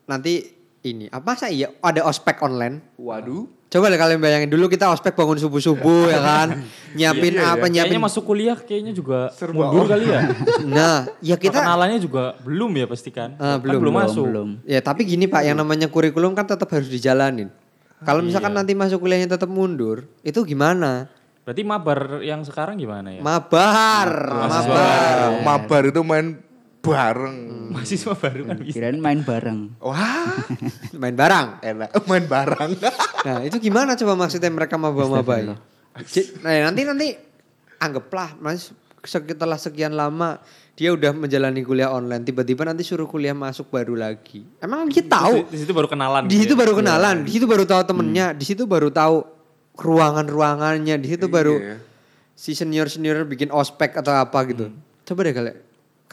nanti 0.05 0.45
ini 0.83 1.07
apa 1.07 1.33
masa 1.33 1.49
iya 1.49 1.73
ada 1.79 2.05
ospek 2.05 2.39
online? 2.41 2.93
Waduh. 2.95 3.62
Coba 3.73 3.89
deh 3.89 3.97
kalian 3.97 4.21
bayangin 4.21 4.53
dulu 4.53 4.69
kita 4.69 4.93
ospek 4.93 5.17
bangun 5.17 5.41
subuh-subuh 5.41 6.13
ya 6.13 6.21
kan. 6.21 6.49
Nyiapin 6.99 7.33
Iya, 7.33 7.41
iya, 7.41 7.53
apa 7.57 7.65
iya. 7.65 7.73
nyiapin. 7.73 7.89
Kayaknya 7.97 8.05
masuk 8.05 8.23
kuliah 8.29 8.59
kayaknya 8.61 8.93
juga 8.93 9.33
Serba 9.33 9.73
mundur 9.73 9.89
kali 9.89 10.13
ya. 10.13 10.21
Nah, 10.77 11.09
ya 11.25 11.41
kita 11.41 11.65
Kenalannya 11.65 11.97
juga 12.05 12.37
belum 12.45 12.69
ya 12.77 12.85
pasti 12.85 13.09
kan. 13.09 13.33
Ah, 13.41 13.57
Kan 13.57 13.65
belum, 13.65 13.81
belum 13.81 13.95
masuk. 13.97 14.25
Belum. 14.29 14.49
Ya 14.69 14.85
tapi 14.85 15.09
gini 15.09 15.25
Pak, 15.25 15.41
yang 15.49 15.57
namanya 15.57 15.89
kurikulum 15.89 16.37
kan 16.37 16.45
tetap 16.45 16.69
harus 16.69 16.93
dijalanin. 16.93 17.49
Kalau 18.05 18.21
misalkan 18.21 18.53
nanti 18.53 18.77
masuk 18.77 19.01
kuliahnya 19.09 19.41
tetap 19.41 19.49
mundur, 19.49 20.05
itu 20.21 20.43
gimana? 20.45 21.09
Berarti 21.49 21.63
mabar 21.65 22.21
yang 22.21 22.45
sekarang 22.45 22.77
gimana 22.77 23.09
ya? 23.09 23.25
Mabar, 23.25 24.11
mabar. 24.31 24.63
Wah, 24.69 25.31
mabar 25.41 25.83
itu 25.89 26.03
main 26.05 26.39
bareng. 26.83 27.71
Mahasiswa 27.71 28.13
baru 28.13 28.43
kan 28.45 28.57
bisa. 28.59 28.75
Kirain 28.75 28.99
main 28.99 29.23
bareng. 29.23 29.79
Wah, 29.79 30.35
Main 31.01 31.15
barang. 31.15 31.63
enak 31.63 31.89
main 32.11 32.27
bareng. 32.27 32.75
Nah, 33.23 33.39
itu 33.41 33.57
gimana 33.57 33.95
coba 33.95 34.19
maksudnya 34.19 34.51
mereka 34.51 34.75
maba-mabai? 34.75 35.55
Ji- 36.05 36.35
Nah, 36.43 36.67
nanti 36.67 36.83
nanti 36.83 37.09
anggaplah 37.79 38.35
Mas 38.37 38.75
setelah 39.03 39.57
sekian 39.57 39.93
lama 39.93 40.39
dia 40.73 40.91
udah 40.91 41.13
menjalani 41.13 41.61
kuliah 41.61 41.89
online, 41.89 42.23
tiba-tiba 42.23 42.65
nanti 42.65 42.81
suruh 42.81 43.05
kuliah 43.05 43.33
masuk 43.33 43.69
baru 43.69 43.93
lagi. 43.93 44.43
Emang 44.59 44.89
dia 44.89 45.05
tahu? 45.05 45.45
Di 45.47 45.59
situ 45.59 45.71
baru 45.71 45.87
kenalan. 45.87 46.27
Di 46.27 46.35
gitu 46.35 46.43
situ 46.43 46.55
ya. 46.55 46.59
baru 46.59 46.73
kenalan, 46.75 47.17
di 47.23 47.31
situ 47.31 47.45
baru 47.45 47.63
tahu 47.63 47.83
temennya, 47.85 48.27
di 48.33 48.43
situ 48.43 48.65
baru 48.65 48.89
tahu 48.89 49.17
ruangan-ruangannya, 49.77 50.97
di 50.97 51.09
situ 51.09 51.27
baru 51.27 51.55
Iya. 51.57 51.77
si 52.33 52.53
senior-senior 52.53 53.23
bikin 53.25 53.51
ospek 53.51 53.95
atau 53.95 54.15
apa 54.15 54.39
gitu. 54.49 54.73
Coba 55.05 55.21
deh 55.23 55.35
kalian. 55.35 55.57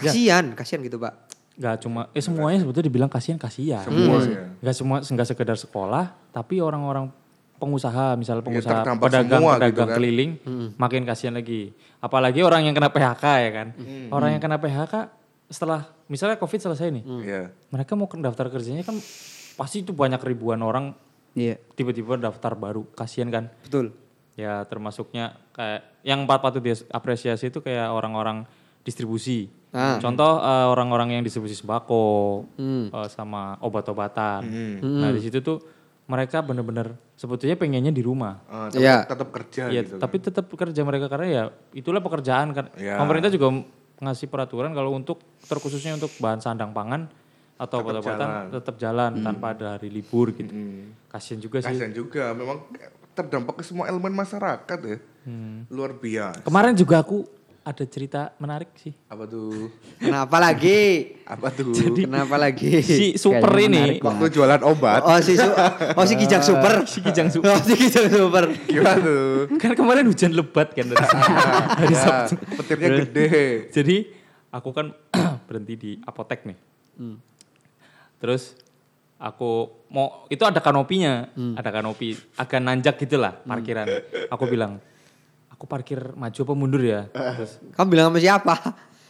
Kasihan, 0.01 0.45
kasihan 0.53 0.79
gitu, 0.81 0.97
Pak. 0.97 1.13
Gak 1.55 1.83
cuma, 1.83 2.07
eh 2.11 2.23
semuanya 2.23 2.63
sebetulnya 2.63 2.87
dibilang 2.87 3.11
kasihan 3.11 3.35
kasihan. 3.35 3.83
Semuanya. 3.83 4.55
Gak 4.57 4.75
semua, 4.75 4.97
nggak 4.99 5.27
sekedar 5.27 5.57
sekolah, 5.57 6.15
tapi 6.31 6.63
orang-orang 6.63 7.11
pengusaha, 7.57 8.15
misalnya 8.15 8.39
pengusaha, 8.41 8.71
terdampak 8.79 9.03
pedagang, 9.05 9.39
semua 9.43 9.53
pedagang 9.59 9.75
gitu 9.75 9.83
kan. 9.85 9.97
keliling, 9.99 10.31
makin 10.75 11.03
kasihan 11.03 11.35
lagi. 11.35 11.75
Apalagi 11.99 12.39
orang 12.39 12.63
yang 12.63 12.71
kena 12.71 12.87
PHK 12.87 13.23
ya 13.37 13.51
kan. 13.51 13.67
Orang 14.07 14.31
yang 14.31 14.39
kena 14.39 14.55
PHK 14.55 15.11
setelah, 15.45 15.91
misalnya 16.07 16.39
COVID 16.39 16.59
selesai 16.63 16.87
nih, 16.89 17.03
Iya. 17.03 17.41
mereka 17.67 17.99
mau 17.99 18.07
ke 18.07 18.15
daftar 18.15 18.47
kerjanya 18.47 18.87
kan 18.87 18.95
pasti 19.55 19.83
itu 19.83 19.91
banyak 19.91 20.23
ribuan 20.23 20.63
orang 20.63 20.95
Iya. 21.35 21.59
tiba-tiba 21.75 22.15
daftar 22.15 22.55
baru, 22.55 22.87
kasihan 22.95 23.27
kan. 23.27 23.51
Betul. 23.59 23.91
Ya 24.39 24.63
termasuknya 24.63 25.35
kayak 25.51 25.83
yang 26.01 26.23
pat- 26.23 26.39
patut 26.39 26.63
diapresiasi 26.63 27.51
itu 27.51 27.59
kayak 27.59 27.91
orang-orang 27.91 28.47
distribusi. 28.81 29.51
Ah. 29.69 29.97
Contoh 29.97 30.39
eh, 30.39 30.65
orang-orang 30.65 31.13
yang 31.13 31.21
distribusi 31.21 31.53
sembako 31.53 32.05
Hmm. 32.55 32.89
eh, 32.89 33.07
sama 33.07 33.53
obat-obatan. 33.59 34.41
Hmm. 34.41 34.75
Nah 34.97 35.09
di 35.09 35.21
situ 35.21 35.39
tuh 35.39 35.61
mereka 36.05 36.41
bener-bener 36.41 36.97
sebetulnya 37.13 37.53
pengennya 37.53 37.89
di 37.89 38.01
rumah. 38.01 38.41
Eh, 38.43 38.67
tapi 38.71 38.81
Iya. 38.81 39.05
tetap 39.05 39.29
kerja 39.29 39.63
Iya, 39.69 39.81
gitu. 39.83 39.95
tapi 39.97 40.15
tetap 40.17 40.45
kerja 40.47 40.81
mereka 40.81 41.05
karena 41.05 41.27
ya 41.27 41.43
itulah 41.71 41.99
pekerjaan 41.99 42.49
kan. 42.51 42.65
Iya. 42.73 42.97
Pemerintah 42.97 43.29
juga 43.29 43.61
ngasih 43.99 44.25
peraturan 44.25 44.71
kalau 44.71 44.89
untuk 44.91 45.21
terkhususnya 45.43 45.93
untuk 45.93 46.09
bahan 46.17 46.39
sandang 46.39 46.71
pangan 46.71 47.05
atau 47.55 47.77
Tetap 47.77 47.83
obat-obatan 47.83 48.25
jalan. 48.25 48.43
tetap 48.49 48.75
jalan 48.75 49.11
tanpa 49.19 49.45
ada 49.51 49.75
hari 49.75 49.91
libur 49.91 50.31
gitu. 50.31 50.49
Hmm. 50.49 50.95
Kasian 51.07 51.37
juga 51.37 51.59
sih. 51.59 51.69
Kasian 51.69 51.91
juga, 51.91 52.31
memang 52.31 52.63
terdampak 53.11 53.59
ke 53.59 53.63
semua 53.63 53.85
elemen 53.85 54.15
masyarakat 54.15 54.79
ya. 54.81 54.97
Luar 55.67 55.93
biasa. 55.93 56.41
Kemarin 56.41 56.73
juga 56.73 57.03
aku 57.03 57.27
ada 57.69 57.85
cerita 57.85 58.33
menarik 58.35 58.73
sih. 58.75 58.89
Apa 59.05 59.23
tuh? 59.23 59.69
Kenapa 59.95 60.41
lagi? 60.41 61.13
Apa 61.21 61.53
tuh? 61.53 61.69
Kenapa 61.93 62.35
lagi? 62.35 62.81
Si 62.81 63.13
super 63.13 63.45
Kayaknya 63.45 63.61
ini 63.61 63.77
menarik 63.77 64.01
Waktu 64.01 64.25
jualan 64.33 64.61
obat. 64.65 65.01
Oh 65.05 65.19
si 65.21 65.37
su- 65.37 65.53
oh 65.93 66.05
si 66.09 66.15
kijang 66.15 66.41
super. 66.41 66.73
Si 66.89 66.99
kijang 66.99 67.29
super. 67.29 67.45
Oh 67.47 67.61
si 67.61 67.77
kijang 67.77 68.09
super. 68.09 68.49
Gimana 68.65 68.97
tuh? 68.97 69.53
kan 69.55 69.77
kemarin 69.77 70.03
hujan 70.03 70.33
lebat 70.33 70.73
kan 70.73 70.81
dari, 70.83 70.97
dari 71.79 71.93
Ya, 71.93 72.01
Sabtu. 72.01 72.33
petirnya 72.57 72.89
gede. 72.97 73.25
Jadi 73.69 73.95
aku 74.49 74.69
kan 74.71 74.89
berhenti 75.45 75.73
di 75.77 75.91
apotek 76.01 76.49
nih. 76.49 76.57
Terus 78.17 78.57
aku 79.15 79.49
mau 79.87 80.25
itu 80.27 80.41
ada 80.41 80.57
kanopinya, 80.57 81.29
ada 81.53 81.69
kanopi 81.69 82.17
agak 82.33 82.59
nanjak 82.59 82.97
gitulah 82.97 83.37
parkiran. 83.39 83.85
Aku 84.27 84.49
bilang, 84.49 84.81
aku 85.59 85.67
parkir 85.67 86.15
maju 86.15 86.39
apa 86.39 86.53
mundur 86.55 86.79
ya? 86.79 87.11
Terus 87.11 87.59
Kamu 87.75 87.87
bilang 87.91 88.07
sama 88.09 88.19
siapa? 88.23 88.55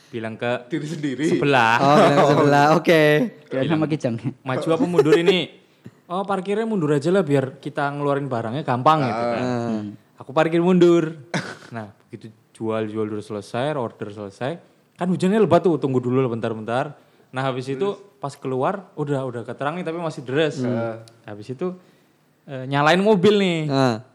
bilang 0.09 0.33
ke 0.33 0.65
Diri 0.65 0.87
sendiri. 0.89 1.25
sebelah, 1.29 1.77
Oh 1.77 1.93
bilang 1.93 2.27
sebelah. 2.33 2.65
Oke. 2.81 3.01
Kirain 3.45 3.69
sama 3.69 3.85
Kijang. 3.85 4.17
maju 4.41 4.67
apa 4.73 4.85
mundur 4.89 5.13
ini? 5.13 5.53
Oh 6.09 6.25
parkirnya 6.25 6.65
mundur 6.65 6.89
aja 6.89 7.13
lah 7.13 7.21
biar 7.21 7.61
kita 7.61 7.85
ngeluarin 7.93 8.25
barangnya 8.25 8.65
gampang 8.65 9.05
gitu 9.05 9.23
kan. 9.29 9.43
Aku 10.17 10.33
parkir 10.33 10.65
mundur. 10.65 11.13
Nah 11.69 11.93
begitu 12.09 12.33
jual 12.57 12.89
jual 12.89 13.05
dulu 13.05 13.21
selesai, 13.21 13.77
order 13.77 14.09
selesai, 14.09 14.57
kan 14.97 15.05
hujannya 15.05 15.37
lebat 15.37 15.61
tuh, 15.61 15.77
tunggu 15.77 16.01
dulu 16.01 16.17
lah 16.17 16.33
bentar-bentar. 16.33 16.97
Nah 17.29 17.45
habis 17.45 17.69
itu 17.69 17.93
pas 18.17 18.33
keluar 18.33 18.89
udah 18.97 19.21
udah 19.21 19.45
keterang 19.45 19.77
nih 19.77 19.85
tapi 19.85 20.01
masih 20.01 20.25
deres. 20.25 20.65
Habis 21.29 21.53
itu 21.53 21.77
eh, 22.49 22.65
nyalain 22.65 22.97
mobil 22.97 23.37
nih 23.37 23.59
Nah. 23.69 24.08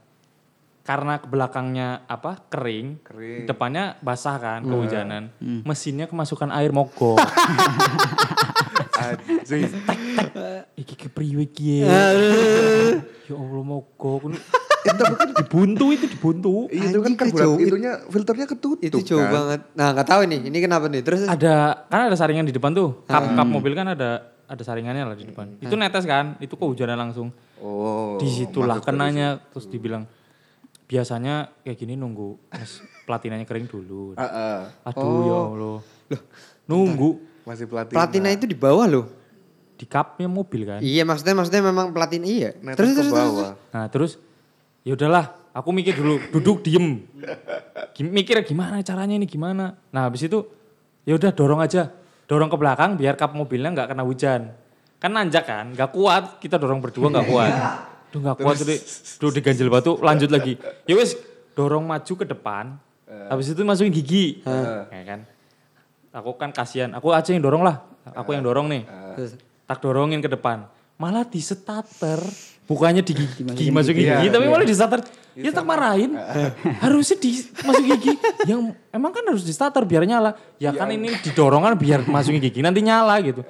Karena 0.84 1.16
ke 1.16 1.26
belakangnya 1.26 2.04
apa 2.04 2.44
kering, 2.46 3.00
Kering. 3.00 3.48
depannya 3.48 3.96
basah 3.98 4.36
kan 4.36 4.60
kehujanan, 4.60 5.32
mesinnya 5.64 6.04
kemasukan 6.04 6.52
air 6.52 6.70
mogok. 6.70 7.16
Anjing. 8.94 9.64
Iki 10.76 10.94
kepriwe 10.94 11.44
iki 11.44 11.82
ya. 11.82 11.88
Ya 13.24 13.32
Allah 13.32 13.64
mogok. 13.64 14.28
Itu 14.84 15.00
kan 15.00 15.32
dibuntu 15.32 15.96
itu 15.96 16.04
dibuntu. 16.04 16.68
itu 16.68 17.00
kan 17.00 17.16
kejauh. 17.16 17.56
itunya 17.56 18.04
filternya 18.04 18.44
ketutup 18.44 18.84
Itu 18.84 19.00
jauh 19.00 19.24
kan. 19.24 19.32
banget. 19.32 19.60
Nah 19.72 19.96
nggak 19.96 20.04
tahu 20.04 20.28
nih. 20.28 20.40
Ini 20.52 20.58
kenapa 20.60 20.92
nih? 20.92 21.00
Terus 21.00 21.24
Ada 21.24 21.88
kan 21.88 22.12
ada 22.12 22.16
saringan 22.20 22.44
di 22.44 22.52
depan 22.52 22.76
tuh. 22.76 23.00
Kap 23.08 23.32
kap 23.32 23.48
mobil 23.48 23.72
kan 23.72 23.88
ada 23.88 24.28
ada 24.44 24.60
saringannya 24.60 25.08
lah 25.08 25.16
di 25.16 25.24
depan. 25.24 25.56
Itu 25.56 25.72
netes 25.80 26.04
kan, 26.04 26.36
itu 26.36 26.52
kehujanan 26.52 27.00
langsung. 27.00 27.32
Oh. 27.64 28.20
Di 28.20 28.28
situlah 28.28 28.84
kenanya 28.84 29.40
terus 29.56 29.72
dibilang 29.72 30.04
biasanya 30.94 31.35
kayak 31.66 31.74
gini 31.74 31.98
nunggu 31.98 32.38
mas 32.46 32.78
platinanya 33.02 33.42
kering 33.42 33.66
dulu. 33.66 34.14
Ah, 34.14 34.22
ah. 34.22 34.59
Aduh 34.87 35.26
ya 35.26 35.37
Allah. 35.50 35.76
Nunggu 36.64 37.18
Masih 37.42 37.66
platina. 37.66 37.96
platina 37.98 38.28
itu 38.30 38.46
di 38.46 38.54
bawah 38.54 38.87
loh. 38.87 39.07
di 39.74 39.90
kapnya 39.90 40.30
mobil 40.30 40.62
kan. 40.64 40.78
Iya 40.78 41.02
maksudnya 41.02 41.35
maksudnya 41.35 41.62
memang 41.66 41.90
platina 41.90 42.22
iya. 42.22 42.54
Netes 42.62 42.78
Terus 42.78 42.90
ke 42.94 42.94
terus 42.94 43.11
terus. 43.11 43.18
bawah. 43.26 43.50
Nah 43.74 43.85
terus 43.90 44.12
ya 44.87 44.94
udahlah, 44.94 45.35
aku 45.50 45.74
mikir 45.74 45.98
dulu, 45.98 46.22
duduk 46.30 46.62
diem, 46.62 47.02
mikir 47.98 48.38
gimana 48.46 48.78
caranya 48.87 49.18
ini 49.18 49.26
gimana. 49.26 49.74
Nah 49.90 50.07
habis 50.07 50.22
itu 50.22 50.46
ya 51.02 51.18
udah 51.18 51.35
dorong 51.35 51.59
aja, 51.59 51.90
dorong 52.30 52.46
ke 52.46 52.54
belakang 52.54 52.94
biar 52.94 53.18
kap 53.18 53.35
mobilnya 53.35 53.74
nggak 53.74 53.88
kena 53.90 54.07
hujan. 54.07 54.54
Kan 55.02 55.11
nanjak 55.11 55.42
kan, 55.42 55.74
nggak 55.74 55.90
kuat, 55.90 56.38
kita 56.38 56.54
dorong 56.54 56.78
berdua 56.78 57.11
nggak 57.11 57.26
kuat. 57.26 57.52
Duh 58.14 58.22
nggak 58.22 58.38
kuat, 58.38 58.55
jadi 58.62 58.79
duh 59.18 59.31
diganjel 59.35 59.66
batu, 59.66 59.98
lanjut 59.98 60.31
lagi. 60.31 60.55
Ya 60.88 60.94
wes, 60.94 61.18
dorong 61.59 61.83
maju 61.83 62.12
ke 62.14 62.22
depan, 62.22 62.79
habis 63.27 63.50
itu 63.50 63.59
masukin 63.66 63.90
gigi, 63.90 64.38
ya 64.46 65.03
kan. 65.03 65.27
Aku 66.14 66.38
kan 66.38 66.55
kasihan, 66.55 66.94
aku 66.94 67.11
aja 67.11 67.35
yang 67.35 67.42
dorong 67.42 67.66
lah. 67.66 67.83
Aku 68.14 68.31
yang 68.31 68.46
dorong 68.46 68.70
nih. 68.70 68.87
Terus, 69.18 69.35
Tak 69.66 69.83
dorongin 69.83 70.22
ke 70.22 70.31
depan. 70.31 70.68
Malah 70.94 71.27
di 71.27 71.42
starter. 71.42 72.22
Bukannya 72.64 73.03
di 73.03 73.12
gigi, 73.12 73.42
dimasukin 73.44 74.05
Iya, 74.07 74.22
gigi, 74.22 74.29
tapi 74.31 74.44
iya. 74.46 74.53
malah 74.55 74.66
di 74.68 74.77
starter. 74.77 75.00
Ya 75.35 75.50
tak 75.50 75.66
marahin. 75.66 76.14
Harusnya 76.79 77.18
dimasukin 77.18 77.88
gigi. 77.98 78.12
Yang 78.46 78.79
emang 78.94 79.11
kan 79.11 79.24
harus 79.27 79.42
di 79.42 79.50
starter 79.50 79.83
biar 79.83 80.07
nyala. 80.07 80.38
Ya 80.62 80.70
kan 80.70 80.87
ini 80.94 81.18
didorong 81.18 81.66
kan 81.66 81.74
biar 81.74 82.07
masukin 82.07 82.38
gigi 82.38 82.62
nanti 82.62 82.79
nyala 82.79 83.18
gitu. 83.27 83.42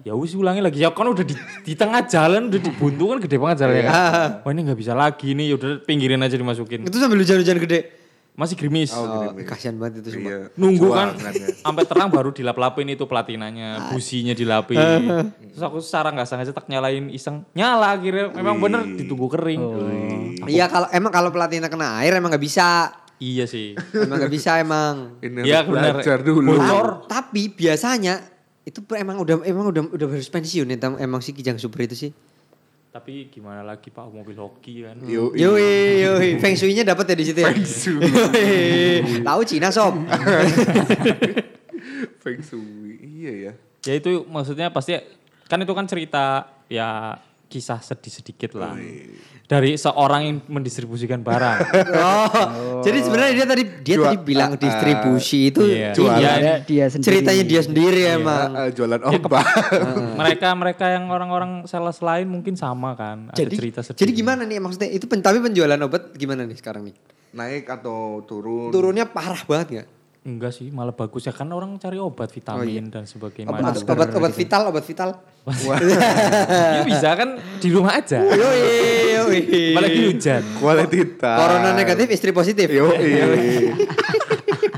Ya 0.00 0.14
wis 0.14 0.32
ulangi 0.32 0.60
lagi. 0.60 0.78
Ya 0.78 0.90
kan 0.90 1.06
udah 1.06 1.22
di, 1.22 1.34
di 1.62 1.74
tengah 1.74 2.04
jalan 2.04 2.48
udah 2.48 2.60
dibuntu 2.60 3.04
kan 3.08 3.18
gede 3.18 3.36
banget 3.36 3.56
jalannya 3.62 3.84
kan. 3.84 4.30
Wah 4.42 4.50
ini 4.50 4.60
nggak 4.64 4.78
bisa 4.78 4.92
lagi 4.92 5.34
nih. 5.34 5.46
Ya 5.50 5.54
udah 5.58 5.70
pinggirin 5.82 6.20
aja 6.20 6.34
dimasukin. 6.34 6.84
itu 6.84 6.96
sambil 6.96 7.18
hujan-hujan 7.18 7.58
gede. 7.58 7.80
Masih 8.38 8.54
gerimis. 8.54 8.94
Oh, 8.94 9.34
kasihan 9.42 9.74
banget 9.74 9.98
itu 9.98 10.14
semua. 10.14 10.30
Iya. 10.30 10.38
Nunggu 10.54 10.94
kan 10.94 11.10
Perjuangannya. 11.10 11.48
sampai 11.66 11.84
terang 11.90 12.06
baru 12.06 12.30
dilap-lapin 12.30 12.86
itu 12.86 13.02
platinanya, 13.02 13.90
businya 13.90 14.30
dilapin. 14.30 14.78
Terus 15.50 15.58
aku 15.58 15.82
secara 15.82 16.14
nggak 16.14 16.22
sengaja 16.22 16.54
tak 16.54 16.70
nyalain 16.70 17.10
iseng, 17.10 17.42
nyala 17.50 17.98
akhirnya. 17.98 18.30
Memang 18.30 18.62
bener 18.62 18.86
ditunggu 18.94 19.26
kering. 19.26 19.62
Iya 20.46 20.70
kalau 20.70 20.86
emang 20.94 21.10
kalau 21.10 21.34
pelatihnya 21.34 21.66
kena 21.66 21.98
air 21.98 22.14
emang 22.14 22.30
nggak 22.30 22.44
bisa. 22.46 22.94
Iya 23.18 23.50
sih. 23.50 23.74
Emang 23.74 24.22
nggak 24.22 24.30
bisa 24.30 24.62
emang. 24.62 25.18
Ini 25.18 25.42
Iya, 25.42 25.66
benar. 25.66 25.98
belajar 25.98 26.18
dulu. 26.22 26.54
Bocor. 26.54 27.10
Tapi 27.10 27.50
biasanya 27.50 28.22
itu 28.68 28.84
emang 28.92 29.16
udah 29.24 29.40
emang 29.48 29.72
udah 29.72 29.82
udah 29.96 30.06
harus 30.12 30.28
pensiun 30.28 30.68
ya 30.68 30.76
emang 31.00 31.24
si 31.24 31.32
Kijang 31.32 31.56
Super 31.56 31.88
itu 31.88 31.96
sih. 31.96 32.12
Tapi 32.88 33.28
gimana 33.28 33.60
lagi 33.64 33.92
Pak 33.92 34.10
mobil 34.10 34.34
hoki 34.34 34.84
kan. 34.84 34.96
Yo, 35.04 35.30
Yoi, 35.36 36.02
yoi. 36.02 36.28
Feng 36.40 36.56
Shui-nya 36.56 36.88
dapat 36.88 37.12
ya 37.12 37.16
di 37.20 37.24
situ 37.28 37.40
ya. 37.44 37.52
Feng 37.52 37.62
Shui. 37.62 38.00
Tahu 39.22 39.40
Cina 39.44 39.68
sob. 39.68 40.02
Feng 42.24 42.40
Shui. 42.40 42.96
Iya 43.00 43.32
ya. 43.32 43.52
Ya 43.84 43.94
itu 43.96 44.24
maksudnya 44.26 44.72
pasti 44.72 44.96
kan 45.46 45.60
itu 45.60 45.72
kan 45.76 45.84
cerita 45.84 46.48
ya 46.68 47.20
kisah 47.48 47.80
sedih 47.80 48.12
sedikit 48.12 48.54
lah. 48.54 48.76
Dari 49.42 49.74
seorang 49.74 50.20
yang 50.22 50.36
mendistribusikan 50.46 51.20
barang. 51.20 51.58
Oh, 51.98 52.80
jadi 52.80 53.00
sebenarnya 53.00 53.32
dia 53.34 53.46
tadi 53.46 53.62
dia 53.80 53.96
Jual- 53.96 54.06
tadi 54.06 54.16
bilang 54.22 54.50
ah, 54.52 54.60
distribusi 54.60 55.48
itu 55.48 55.64
Iya. 55.64 55.90
Jualan. 55.92 56.20
Iya, 56.20 56.30
Ada 56.30 56.52
dia 56.62 56.84
sendiri. 56.86 57.06
ceritanya 57.08 57.44
dia 57.44 57.60
sendiri 57.60 58.00
emang. 58.12 58.48
Ah, 58.50 58.68
jualan 58.68 59.00
obat. 59.02 59.44
mereka 60.20 60.48
mereka 60.52 60.84
yang 60.88 61.08
orang-orang 61.08 61.64
sales 61.64 61.98
lain 61.98 62.28
mungkin 62.28 62.54
sama 62.54 62.92
kan. 62.92 63.32
Ada 63.32 63.40
Jadi 63.40 63.54
cerita 63.56 63.80
sedih. 63.82 63.98
jadi 63.98 64.12
gimana 64.14 64.44
nih 64.44 64.58
maksudnya 64.58 64.88
itu 64.88 65.04
pen, 65.04 65.18
tapi 65.18 65.40
penjualan 65.40 65.80
obat 65.80 66.12
gimana 66.12 66.44
nih 66.44 66.54
sekarang 66.54 66.84
nih? 66.84 66.94
Naik 67.30 67.66
atau 67.66 68.22
turun? 68.22 68.68
Turunnya 68.68 69.04
parah 69.04 69.40
banget 69.42 69.66
nggak? 69.70 69.88
Enggak 70.26 70.50
sih, 70.50 70.68
malah 70.68 70.92
bagus 70.92 71.24
ya 71.24 71.32
kan 71.32 71.46
orang 71.48 71.78
cari 71.78 71.96
obat 71.96 72.28
vitamin 72.28 72.90
dan 72.90 73.06
sebagainya. 73.06 73.48
Obat, 73.48 73.80
obat, 73.86 74.08
obat 74.12 74.32
vital, 74.34 74.62
obat 74.68 74.84
vital. 74.84 75.10
Ya 75.48 76.82
bisa 76.84 77.08
kan 77.14 77.38
di 77.56 77.68
rumah 77.72 77.96
aja. 77.96 78.20
Yoi, 78.20 78.60
yoi. 79.14 79.40
Apalagi 79.72 80.00
hujan. 80.10 80.42
Quality 80.58 81.00
time. 81.16 81.38
Corona 81.38 81.70
negatif, 81.72 82.06
istri 82.12 82.30
positif. 82.34 82.66
Yo, 82.68 82.92
iya. 82.98 83.24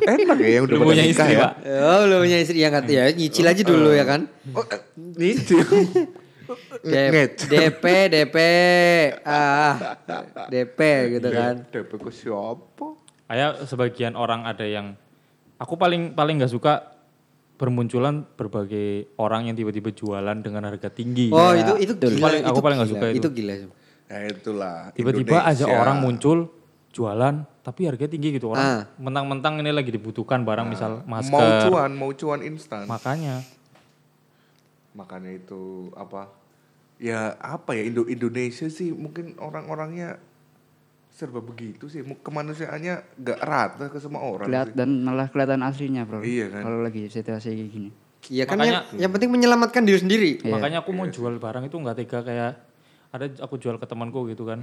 Enak 0.01 0.39
ya 0.41 0.49
yang 0.61 0.65
udah 0.69 0.77
Belum 0.77 0.89
punya 0.93 1.05
istri, 1.05 1.35
ya. 1.35 1.41
Pak. 1.41 1.53
Oh, 1.67 1.99
belum 2.07 2.19
punya 2.25 2.39
istri 2.41 2.59
ya 2.61 2.71
kan? 2.71 2.83
Ya 2.87 3.05
nyicil 3.11 3.47
aja 3.47 3.63
dulu 3.65 3.91
ya 3.91 4.05
kan. 4.07 4.21
Oh, 4.55 4.65
eh, 4.65 4.81
nyicil. 4.97 5.61
D- 6.83 7.11
Nget. 7.15 7.47
DP, 7.47 7.85
DP, 8.11 8.37
ah, 9.23 9.95
DP 10.51 10.81
gitu 11.19 11.29
kan. 11.31 11.55
DP 11.71 11.91
ke 11.95 12.11
siapa? 12.11 12.87
Kayak 13.31 13.51
sebagian 13.71 14.15
orang 14.19 14.43
ada 14.43 14.67
yang 14.67 14.99
aku 15.61 15.77
paling 15.77 16.17
paling 16.17 16.41
nggak 16.41 16.51
suka 16.51 16.97
bermunculan 17.55 18.25
berbagai 18.35 19.13
orang 19.21 19.53
yang 19.53 19.57
tiba-tiba 19.57 19.93
jualan 19.93 20.41
dengan 20.41 20.65
harga 20.65 20.89
tinggi. 20.89 21.29
Oh 21.29 21.53
itu 21.53 21.77
itu 21.77 21.93
Betul. 21.93 22.17
gila. 22.17 22.25
Paling- 22.25 22.45
aku 22.49 22.57
itu 22.57 22.65
paling 22.65 22.77
nggak 22.81 22.89
gila, 22.89 22.97
suka 22.97 23.07
itu. 23.13 23.19
Itu 23.21 23.29
gila. 23.31 23.55
Ya 24.11 24.19
itulah. 24.27 24.77
Tiba-tiba 24.97 25.37
aja 25.45 25.65
orang 25.69 26.01
muncul 26.01 26.49
jualan 26.91 27.35
tapi 27.61 27.87
harganya 27.87 28.11
tinggi 28.11 28.35
gitu 28.35 28.51
Ah. 28.51 28.51
orang 28.51 28.67
mentang-mentang 28.99 29.61
ini 29.61 29.71
lagi 29.71 29.93
dibutuhkan 29.93 30.43
barang 30.43 30.67
misal 30.67 31.05
mau 31.05 31.21
masker 31.21 31.69
cuan, 31.69 31.91
mau 31.95 32.11
cuan 32.11 32.41
instan. 32.43 32.89
makanya 32.89 33.45
Makanya 34.91 35.31
itu 35.31 35.95
apa? 35.95 36.27
Ya 36.99 37.39
apa 37.39 37.73
ya 37.73 37.87
Indo 37.87 38.05
Indonesia 38.05 38.67
sih 38.67 38.91
mungkin 38.91 39.39
orang-orangnya 39.39 40.19
serba 41.21 41.39
begitu 41.39 41.85
sih. 41.87 42.01
Kemanusiaannya 42.01 42.95
nggak 43.15 43.39
rata 43.39 43.85
ke 43.87 43.99
semua 43.99 44.21
orang. 44.23 44.43
sih. 44.43 44.51
kelihatan 44.51 44.89
malah 45.01 45.29
kelihatan 45.29 45.61
aslinya 45.61 46.03
bro. 46.03 46.21
Iya 46.21 46.49
kan. 46.49 46.63
Kalau 46.63 46.81
lagi 46.81 47.07
situasi 47.07 47.49
kayak 47.51 47.69
gini. 47.69 47.91
Iya 48.27 48.45
kan 48.45 48.57
Makanya- 48.57 48.73
yang, 48.89 49.01
yang 49.01 49.11
penting 49.11 49.31
menyelamatkan 49.31 49.83
diri 49.83 49.99
sendiri. 49.99 50.31
makanya 50.47 50.81
aku 50.81 50.91
mau 50.91 51.05
jual 51.07 51.37
barang 51.37 51.63
itu 51.63 51.77
nggak 51.77 51.97
tega 51.99 52.21
kayak 52.23 52.53
ada 53.11 53.27
aku 53.39 53.57
jual 53.57 53.75
ke 53.75 53.85
temanku 53.85 54.25
gitu 54.27 54.45
kan 54.45 54.61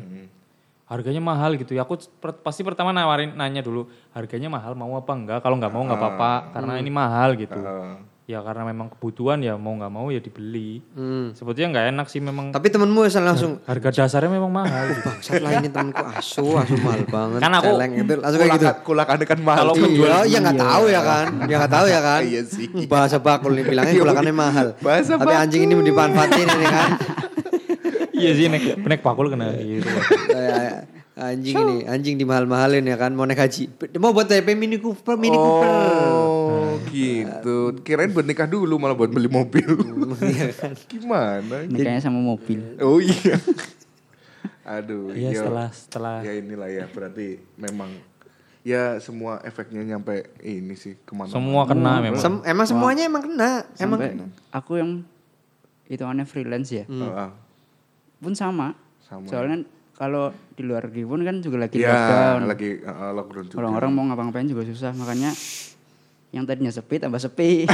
harganya 0.85 1.19
mahal 1.19 1.51
gitu 1.53 1.73
ya 1.73 1.83
aku 1.83 1.99
per- 2.15 2.39
pasti 2.39 2.63
pertama 2.63 2.89
nawarin 2.89 3.35
nanya 3.35 3.59
dulu 3.59 3.85
harganya 4.13 4.47
mahal 4.47 4.71
mau 4.71 4.95
apa 4.95 5.11
enggak 5.11 5.39
kalau 5.41 5.59
nggak 5.59 5.67
mau 5.67 5.83
nggak 5.83 5.99
apa-apa 5.99 6.31
karena 6.53 6.79
ini 6.79 6.87
mahal 6.87 7.35
gitu 7.35 7.59
Ah. 7.59 7.99
Ya 8.27 8.43
karena 8.43 8.67
memang 8.67 8.91
kebutuhan 8.91 9.39
ya 9.39 9.55
mau 9.55 9.71
nggak 9.71 9.87
mau 9.87 10.11
ya 10.11 10.19
dibeli 10.19 10.83
Hmm. 10.91 11.31
sebetulnya 11.31 11.71
nggak 11.71 11.85
enak 11.89 12.07
sih 12.07 12.19
memang 12.19 12.51
Tapi 12.51 12.67
temenmu 12.67 12.99
asal 13.01 13.23
langsung 13.23 13.63
harga 13.63 14.03
dasarnya 14.03 14.27
memang 14.29 14.51
mahal 14.51 14.83
gitu. 14.85 14.99
bangsat 15.01 15.39
lah 15.39 15.51
ini 15.55 15.71
temanku 15.71 16.03
asu, 16.05 16.43
asu 16.53 16.75
mahal 16.77 17.07
banget. 17.07 17.39
Kan 17.39 17.51
aku- 17.53 17.71
celeng 17.71 17.91
itu 17.95 18.13
langsung 18.17 18.39
kayak 18.41 18.51
gitu. 18.51 18.65
Kulakan, 18.83 19.15
kulakan 19.15 19.17
kan 19.25 19.39
mahal. 19.41 19.59
Kalau 19.61 19.73
penjual 19.79 20.11
Iya, 20.19 20.27
ya 20.27 20.37
nggak 20.41 20.59
tahu 20.59 20.83
ya 20.89 21.01
kan, 21.01 21.25
ya 21.41 21.55
nggak 21.55 21.71
tahu 21.71 21.85
ya 21.87 22.01
kan. 22.01 22.21
Iya 22.21 22.41
sih. 22.43 22.67
Bahasa 22.85 23.15
bakul 23.17 23.51
nih 23.53 23.63
bilangnya 23.65 23.93
kulakannya 23.95 24.35
mahal. 24.35 24.67
Bahasa 24.77 25.11
Tapi 25.15 25.33
anjing 25.33 25.61
ini 25.63 25.73
mau 25.73 25.85
dimanfaatin 25.85 26.47
ini 26.51 26.65
kan. 26.67 26.89
iya 28.13 28.31
sih 28.33 28.45
nek 28.45 28.63
nek 28.77 28.99
pakul 28.99 29.29
kena 29.29 29.55
gitu 29.55 29.87
Kayak 30.27 30.83
anjing 31.15 31.55
ini, 31.55 31.75
anjing 31.85 32.15
dimahal-mahalin 32.15 32.83
ya 32.83 32.93
kan, 32.93 33.09
mau 33.09 33.23
naik 33.23 33.39
haji. 33.39 33.71
Mau 33.95 34.11
buat 34.11 34.27
TP 34.27 34.51
Mini 34.53 34.77
Cooper, 34.77 35.15
Mini 35.15 35.33
Cooper. 35.33 35.65
Oh 35.65 36.36
gitu. 36.89 37.57
Kirain 37.81 38.11
buat 38.13 38.25
nikah 38.25 38.45
dulu 38.45 38.77
malah 38.77 38.93
buat 38.93 39.09
beli 39.09 39.29
mobil. 39.29 39.65
Iya 40.21 40.53
kan. 40.53 40.73
Gimana? 40.91 41.65
Nikahnya 41.65 42.01
sama 42.01 42.19
mobil. 42.21 42.61
Oh 42.81 43.01
iya. 43.01 43.37
Aduh. 44.67 45.15
iya 45.15 45.31
yo. 45.31 45.47
setelah 45.47 45.67
setelah 45.71 46.15
Ya 46.27 46.35
inilah 46.35 46.67
ya 46.67 46.85
berarti 46.91 47.39
memang 47.55 47.87
ya 48.67 48.99
semua 48.99 49.39
efeknya 49.47 49.79
nyampe 49.79 50.27
ini 50.43 50.75
sih 50.75 50.99
ke 51.07 51.15
mana 51.15 51.31
semua 51.31 51.63
kena 51.63 52.03
memang 52.03 52.19
Sem- 52.19 52.43
emang 52.43 52.67
semuanya 52.67 53.07
emang 53.07 53.23
kena. 53.23 53.51
Emang 53.79 53.99
aku 54.51 54.75
yang 54.75 55.07
itu 55.87 56.03
aneh 56.03 56.27
freelance 56.27 56.75
ya. 56.75 56.83
Pun 58.19 58.35
sama. 58.35 58.75
Sama. 59.07 59.23
Soalnya 59.23 59.63
kalau 59.95 60.35
di 60.53 60.61
luar 60.67 60.91
negeri 60.91 61.07
pun 61.07 61.23
kan 61.23 61.39
juga 61.39 61.57
lagi 61.63 61.79
ya 61.79 61.89
lockdown. 61.89 62.39
lagi 62.45 62.69
uh, 62.85 63.11
lockdown 63.17 63.45
juga 63.49 63.57
Orang-orang 63.63 63.89
mau 63.95 64.03
ngapa-ngapain 64.11 64.45
juga 64.45 64.67
susah. 64.67 64.91
Makanya 64.93 65.31
yang 66.35 66.43
tadinya 66.43 66.73
sepi 66.73 66.95
tambah 66.99 67.19
sepi. 67.19 67.63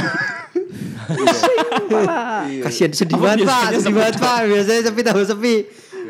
kasihan 2.64 2.92
sedih 2.94 3.18
banget 3.20 3.44
Pak, 3.44 3.62
sedih 3.78 3.94
banget 3.94 4.16
Pak. 4.20 4.38
Biasanya 4.46 4.82
sepi 4.88 5.00
tambah 5.02 5.26
sepi. 5.26 5.54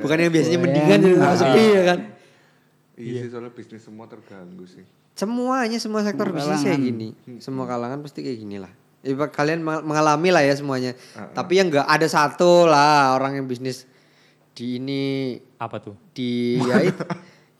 Bukan 0.04 0.16
yang 0.20 0.32
biasanya 0.32 0.58
mendingan 0.60 0.98
jadi 1.00 1.16
tambah 1.16 1.38
sepi 1.40 1.64
ya 1.64 1.82
kan. 1.86 1.98
iya 2.94 3.26
sih 3.26 3.30
soalnya 3.34 3.50
bisnis 3.50 3.82
semua 3.82 4.06
terganggu 4.06 4.62
sih 4.70 4.86
Semuanya 5.14 5.78
semua 5.78 6.02
sektor 6.02 6.30
Semua 6.30 6.38
bisnis 6.42 6.60
kayak 6.66 6.80
gini. 6.82 7.08
Semua 7.38 7.64
kalangan 7.70 8.02
pasti 8.02 8.26
kayak 8.26 8.38
gini 8.38 8.56
lah. 8.58 8.70
Ya, 9.06 9.14
kalian 9.14 9.62
mengalami 9.62 10.34
lah 10.34 10.42
ya 10.42 10.54
semuanya. 10.58 10.98
Tapi 11.14 11.62
yang 11.62 11.70
enggak 11.70 11.86
ada 11.86 12.06
satu 12.10 12.66
lah 12.66 13.14
orang 13.14 13.38
yang 13.38 13.46
bisnis 13.46 13.86
di 14.54 14.78
ini 14.78 15.02
apa 15.58 15.82
tuh 15.82 15.98
di 16.14 16.54
ya 16.70 16.86
itu, 16.86 17.02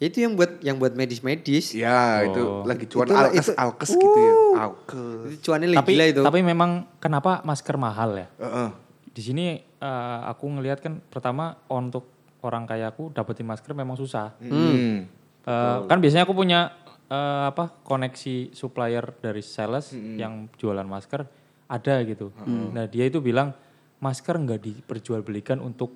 itu 0.05 0.21
yang 0.21 0.35
buat 0.35 0.61
yang 0.61 0.77
buat 0.77 0.93
medis-medis. 0.93 1.73
ya 1.73 2.23
itu 2.23 2.39
Oh. 2.39 2.63
lagi 2.63 2.85
cuan 2.85 3.07
Itu- 3.07 3.17
alkes 3.17 3.47
itu- 3.47 3.57
alkes 3.57 3.91
gitu 3.93 4.19
ya 4.19 4.35
alkes 4.61 5.21
Itu 5.31 5.39
cuannya 5.45 5.69
lagi 5.69 5.79
tapi 5.81 5.93
gila 5.93 6.05
itu. 6.07 6.23
tapi 6.23 6.39
memang 6.41 6.71
kenapa 6.97 7.41
masker 7.41 7.77
mahal 7.77 8.11
ya 8.15 8.29
Heeh. 8.37 8.69
di 9.09 9.23
sini 9.23 9.45
eh, 9.59 10.19
aku 10.25 10.45
ngelihat 10.51 10.79
kan 10.79 11.01
pertama 11.03 11.45
untuk 11.67 12.09
orang 12.41 12.65
kayak 12.65 12.93
aku 12.93 13.09
dapetin 13.11 13.45
masker 13.45 13.73
memang 13.73 13.95
susah 13.95 14.33
Hmm. 14.39 15.09
Eh, 15.43 15.79
kan 15.85 15.99
biasanya 15.99 16.25
aku 16.25 16.33
punya 16.33 16.73
eh, 17.05 17.45
apa 17.47 17.69
koneksi 17.81 18.51
supplier 18.51 19.13
dari 19.19 19.41
sales 19.41 19.93
yang 19.93 20.49
jualan 20.55 20.85
masker 20.85 21.21
ada 21.67 22.01
gitu. 22.03 22.33
Nah 22.47 22.85
dia 22.87 23.05
itu 23.05 23.21
bilang 23.21 23.53
masker 23.99 24.35
nggak 24.35 24.57
diperjualbelikan 24.59 25.59
untuk 25.59 25.93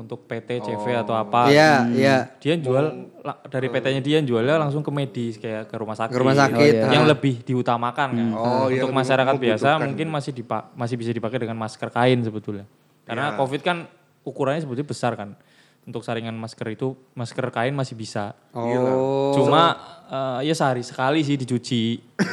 untuk 0.00 0.24
PT 0.24 0.64
CV 0.64 0.96
atau 0.96 1.12
apa. 1.12 1.52
Iya, 1.52 1.84
iya. 1.92 2.16
Dia 2.40 2.56
jual 2.56 3.12
la- 3.20 3.40
dari 3.44 3.68
PT-nya 3.68 4.00
dia 4.00 4.18
jualnya 4.24 4.56
langsung 4.56 4.80
ke 4.80 4.88
medis 4.88 5.36
kayak 5.36 5.68
ke 5.68 5.76
rumah 5.76 5.92
sakit. 5.92 6.12
Ke 6.16 6.18
rumah 6.18 6.36
sakit, 6.36 6.72
Yang 6.88 7.04
ah. 7.04 7.10
lebih 7.12 7.34
diutamakan 7.44 8.08
kan. 8.16 8.28
Oh, 8.32 8.72
yang 8.72 8.88
untuk 8.88 8.90
lebih 8.90 9.00
masyarakat 9.04 9.34
biasa 9.36 9.68
mungkin 9.84 10.06
masih 10.08 10.32
dipa- 10.32 10.66
masih 10.72 10.96
bisa 10.96 11.12
dipakai 11.12 11.38
dengan 11.44 11.60
masker 11.60 11.92
kain 11.92 12.18
sebetulnya. 12.24 12.64
Karena 13.04 13.36
Covid 13.36 13.60
kan 13.60 13.76
ukurannya 14.24 14.64
sebetulnya 14.64 14.88
besar 14.88 15.12
kan. 15.20 15.36
Untuk 15.80 16.04
saringan 16.04 16.36
masker 16.36 16.66
itu 16.72 16.92
masker 17.16 17.46
kain 17.52 17.72
masih 17.72 17.96
bisa. 17.96 18.36
Oh. 18.52 19.32
Cuma 19.36 19.76
eh, 20.10 20.40
ya 20.44 20.54
sehari 20.54 20.82
sekali 20.82 21.22
sih 21.22 21.38
dicuci. 21.38 21.84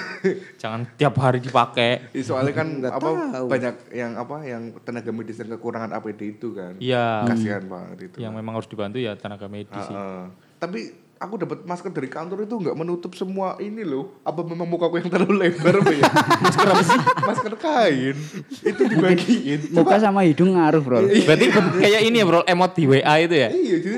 Jangan 0.61 0.97
tiap 0.97 1.13
hari 1.21 1.39
dipakai. 1.39 2.11
Ih, 2.11 2.25
Soalnya 2.25 2.53
kan 2.57 2.67
Nggak 2.81 2.93
apa 2.97 3.09
tahu. 3.37 3.45
banyak 3.47 3.75
yang 3.93 4.11
apa 4.17 4.35
yang 4.43 4.63
tenaga 4.81 5.13
medis 5.13 5.37
yang 5.37 5.53
kekurangan 5.55 5.93
APD 5.93 6.35
itu 6.35 6.57
kan. 6.57 6.73
Iya. 6.81 7.23
Kasihan 7.29 7.63
banget 7.69 8.11
itu. 8.11 8.17
Yang 8.19 8.33
memang 8.33 8.53
harus 8.57 8.67
dibantu 8.67 8.97
ya 8.97 9.13
tenaga 9.13 9.45
medis 9.47 9.77
sih. 9.85 9.93
Heeh. 9.93 10.23
Tapi 10.57 11.06
aku 11.17 11.33
dapat 11.37 11.65
masker 11.65 11.89
dari 11.89 12.05
kantor 12.05 12.45
itu 12.45 12.55
nggak 12.57 12.75
menutup 12.75 13.11
semua 13.13 13.57
ini 13.57 13.81
loh. 13.81 14.13
Apa 14.21 14.41
memang 14.41 14.65
mukaku 14.65 15.01
yang 15.01 15.09
terlalu 15.09 15.35
lebar 15.43 15.81
apa 15.81 15.91
ya? 15.91 16.03
masker 16.39 16.67
apa 16.67 16.83
sih? 16.83 16.99
Masker 17.25 17.53
kain. 17.57 18.15
Itu 18.61 18.81
dibagiin. 18.85 19.59
Muka 19.73 19.97
sama 19.97 20.21
hidung 20.23 20.53
ngaruh, 20.53 20.81
Bro. 20.81 21.05
Berarti 21.05 21.45
ben- 21.49 21.73
kayak 21.77 22.01
ini 22.03 22.17
ya 22.17 22.25
bro, 22.25 22.41
emot 22.43 22.71
di 22.71 22.83
WA 22.85 23.13
itu 23.19 23.35
ya? 23.35 23.49
Iya, 23.49 23.75
jadi? 23.77 23.97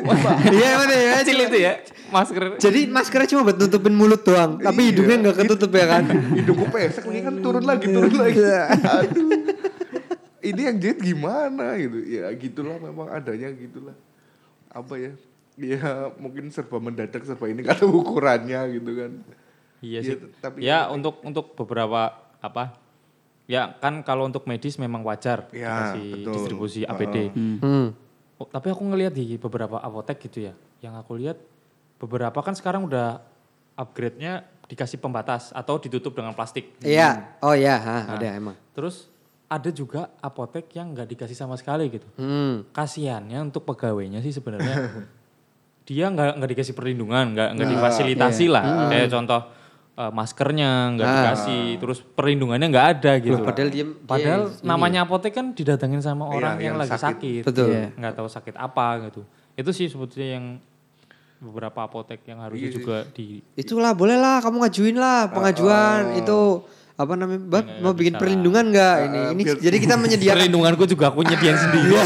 Iya 0.50 0.70
mana 0.76 0.96
ya? 0.96 1.12
Kecil 1.20 1.38
itu 1.44 1.58
ya, 1.60 1.74
masker. 2.10 2.44
Jadi 2.58 2.80
maskernya 2.88 3.28
cuma 3.30 3.42
buat 3.46 3.58
nutupin 3.58 3.94
mulut 3.94 4.22
doang, 4.24 4.58
tapi 4.58 4.80
Iya. 4.80 4.90
hidungnya 4.96 5.16
nggak 5.24 5.36
ketutup 5.44 5.72
ya 5.72 5.86
kan? 5.86 6.04
Hidungku 6.40 6.66
pesek 6.72 7.04
lagi 7.04 7.22
kan 7.22 7.36
turun 7.40 7.64
lagi, 7.64 7.86
turun 7.86 8.14
lagi. 8.16 8.40
Aduh. 8.40 9.30
Ini 10.40 10.62
yang 10.72 10.78
jahit 10.80 11.00
gimana 11.00 11.76
gitu. 11.76 12.00
Ya 12.00 12.32
gitulah 12.32 12.80
memang 12.80 13.12
adanya 13.12 13.52
gitulah. 13.52 13.92
Apa 14.72 14.96
ya? 14.96 15.12
Ya 15.60 16.08
mungkin 16.16 16.48
serba 16.50 16.80
mendadak 16.80 17.20
serba 17.22 17.46
ini 17.46 17.62
kata 17.62 17.84
ukurannya 17.84 18.60
gitu 18.72 18.92
kan. 18.96 19.12
Iya 19.80 20.00
Iya, 20.00 20.16
sih. 20.16 20.16
tapi- 20.40 20.60
ya 20.62 20.88
untuk 20.88 21.20
untuk 21.22 21.52
beberapa 21.54 22.12
apa? 22.40 22.80
Ya 23.44 23.76
kan 23.76 24.00
kalau 24.02 24.24
untuk 24.24 24.46
medis 24.46 24.76
memang 24.76 25.02
wajar 25.02 25.50
Ya, 25.50 25.92
dikasih 25.92 26.08
betul. 26.16 26.34
distribusi 26.34 26.82
APD. 26.84 27.34
Hmm. 27.34 27.92
Oh, 28.36 28.46
tapi 28.46 28.70
aku 28.70 28.86
ngelihat 28.86 29.12
di 29.12 29.36
beberapa 29.36 29.78
apotek 29.78 30.22
gitu 30.22 30.48
ya. 30.48 30.54
Yang 30.80 30.94
aku 30.98 31.12
lihat 31.18 31.38
beberapa 31.98 32.40
kan 32.40 32.54
sekarang 32.54 32.86
udah 32.86 33.20
upgrade-nya 33.76 34.44
dikasih 34.66 34.96
pembatas 34.96 35.50
atau 35.52 35.76
ditutup 35.76 36.14
dengan 36.14 36.32
plastik. 36.32 36.72
Iya, 36.80 37.36
oh 37.42 37.52
iya, 37.52 37.76
ha, 37.76 38.16
ada 38.16 38.28
emang. 38.32 38.56
Terus 38.72 39.10
ada 39.50 39.74
juga 39.74 40.14
apotek 40.20 40.70
yang 40.72 40.94
nggak 40.94 41.10
dikasih 41.10 41.34
sama 41.34 41.58
sekali 41.58 41.90
gitu. 41.90 42.06
Hmm. 42.16 42.70
Kasiannya 42.70 43.44
untuk 43.44 43.66
pegawainya 43.66 44.22
sih 44.22 44.30
sebenarnya 44.30 44.76
dia 45.90 46.06
nggak 46.06 46.38
nggak 46.38 46.50
dikasih 46.54 46.78
perlindungan, 46.78 47.34
nggak 47.34 47.50
nggak 47.58 47.68
difasilitasi 47.74 48.46
lah. 48.46 48.94
Kayak 48.94 49.10
contoh 49.10 49.42
eh, 49.98 50.12
maskernya 50.14 50.94
nggak 50.94 51.08
dikasih, 51.10 51.64
terus 51.82 52.00
perlindungannya 52.06 52.68
nggak 52.70 52.88
ada 52.94 53.12
gitu. 53.18 53.42
Loh, 53.42 53.42
padahal 53.42 53.70
dia 53.74 53.86
Padahal 54.06 54.42
dia 54.48 54.62
ini 54.62 54.70
namanya 54.70 55.00
apotek 55.04 55.34
kan 55.34 55.50
didatengin 55.52 56.00
sama 56.00 56.30
orang 56.30 56.62
Iya, 56.62 56.70
yang, 56.70 56.78
yang 56.78 56.78
lagi 56.78 56.94
sakit. 56.94 57.02
sakit, 57.02 57.42
Betul. 57.50 57.68
Iya. 57.74 57.88
nggak 57.98 58.14
tahu 58.14 58.28
sakit 58.30 58.56
apa 58.56 58.86
gitu. 59.10 59.22
Itu 59.58 59.74
sih 59.74 59.90
sebetulnya 59.90 60.38
yang 60.38 60.46
beberapa 61.40 61.80
apotek 61.82 62.22
yang 62.28 62.44
harusnya 62.44 62.70
juga 62.70 62.98
di 63.10 63.40
Itulah 63.56 63.96
boleh 63.96 64.20
lah 64.20 64.44
kamu 64.44 64.60
ngajuin 64.60 64.96
lah 65.00 65.32
pengajuan 65.32 66.20
itu 66.20 66.68
apa 67.00 67.16
namanya 67.16 67.40
Mbak, 67.40 67.64
mau 67.80 67.96
bikin 67.96 68.20
perlindungan 68.20 68.76
nggak 68.76 68.96
ini 69.08 69.20
ini 69.32 69.42
jadi 69.56 69.78
kita 69.80 69.96
menyediakan 69.96 70.36
perlindunganku 70.36 70.84
juga 70.84 71.16
aku 71.16 71.24
nyediain 71.24 71.56
sendiri. 71.56 71.96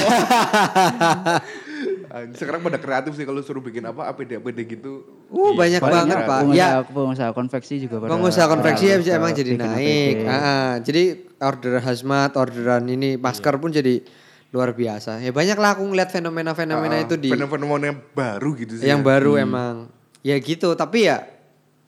Ah, 2.13 2.29
Sekarang 2.29 2.61
pada 2.61 2.77
kreatif 2.77 3.17
sih 3.17 3.25
kalau 3.25 3.41
suruh 3.41 3.57
bikin 3.59 3.81
apa 3.81 4.05
APD 4.05 4.37
APD 4.37 4.59
gitu. 4.69 5.01
uh 5.27 5.51
banyak 5.51 5.81
banget 5.81 6.17
pak 6.23 6.39
ya 6.53 6.85
Pengusaha, 6.85 7.33
konveksi 7.33 7.81
juga 7.81 7.97
pada 7.99 8.13
pengusaha 8.13 8.45
konveksi 8.45 8.85
ya 8.85 9.17
emang 9.17 9.33
jadi 9.33 9.57
naik. 9.57 10.15
Ah, 10.23 10.37
ah. 10.37 10.71
jadi 10.77 11.03
order 11.41 11.81
hazmat 11.81 12.37
orderan 12.37 12.85
ini 12.85 13.17
masker 13.17 13.57
pun 13.57 13.73
jadi 13.73 14.05
luar 14.49 14.69
biasa 14.71 15.17
ya 15.19 15.33
banyak 15.33 15.57
lah 15.57 15.73
aku 15.73 15.81
ngeliat 15.83 16.13
fenomena-fenomena 16.13 17.01
itu 17.01 17.17
di 17.17 17.33
fenomena 17.33 17.89
yang 17.89 17.97
baru 18.07 18.49
gitu 18.55 18.73
sih. 18.77 18.85
yang 18.85 19.01
ya. 19.01 19.05
baru 19.09 19.31
emang 19.35 19.73
ya 20.21 20.37
gitu 20.37 20.77
tapi 20.77 21.09
ya 21.09 21.25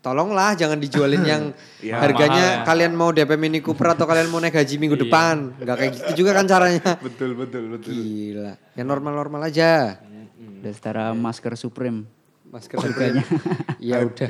tolonglah 0.01 0.53
jangan 0.53 0.77
dijualin 0.77 1.21
yang 1.29 1.43
Ya, 1.77 2.01
harganya 2.01 2.33
mahal 2.33 2.57
ya. 2.57 2.65
kalian 2.65 2.93
mau 2.93 3.09
DP 3.09 3.37
Mini 3.37 3.61
Cooper 3.61 3.93
atau 3.93 4.09
kalian 4.09 4.25
mau 4.27 4.41
naik 4.41 4.57
haji 4.57 4.75
minggu 4.75 4.97
depan 4.99 5.53
nggak 5.55 5.75
kayak 5.77 5.91
gitu 5.93 6.25
juga 6.25 6.33
kan 6.33 6.49
caranya 6.49 6.81
Betul 7.05 7.37
betul 7.37 7.69
betul. 7.69 7.93
gila 7.93 8.57
ya 8.73 8.81
normal-normal 8.83 9.45
aja 9.45 10.01
Udah 10.35 10.71
setara 10.71 11.05
masker 11.11 11.55
Supreme. 11.55 12.03
masker 12.45 12.77
harganya 12.77 13.25
ya 13.81 14.01
udah. 14.01 14.27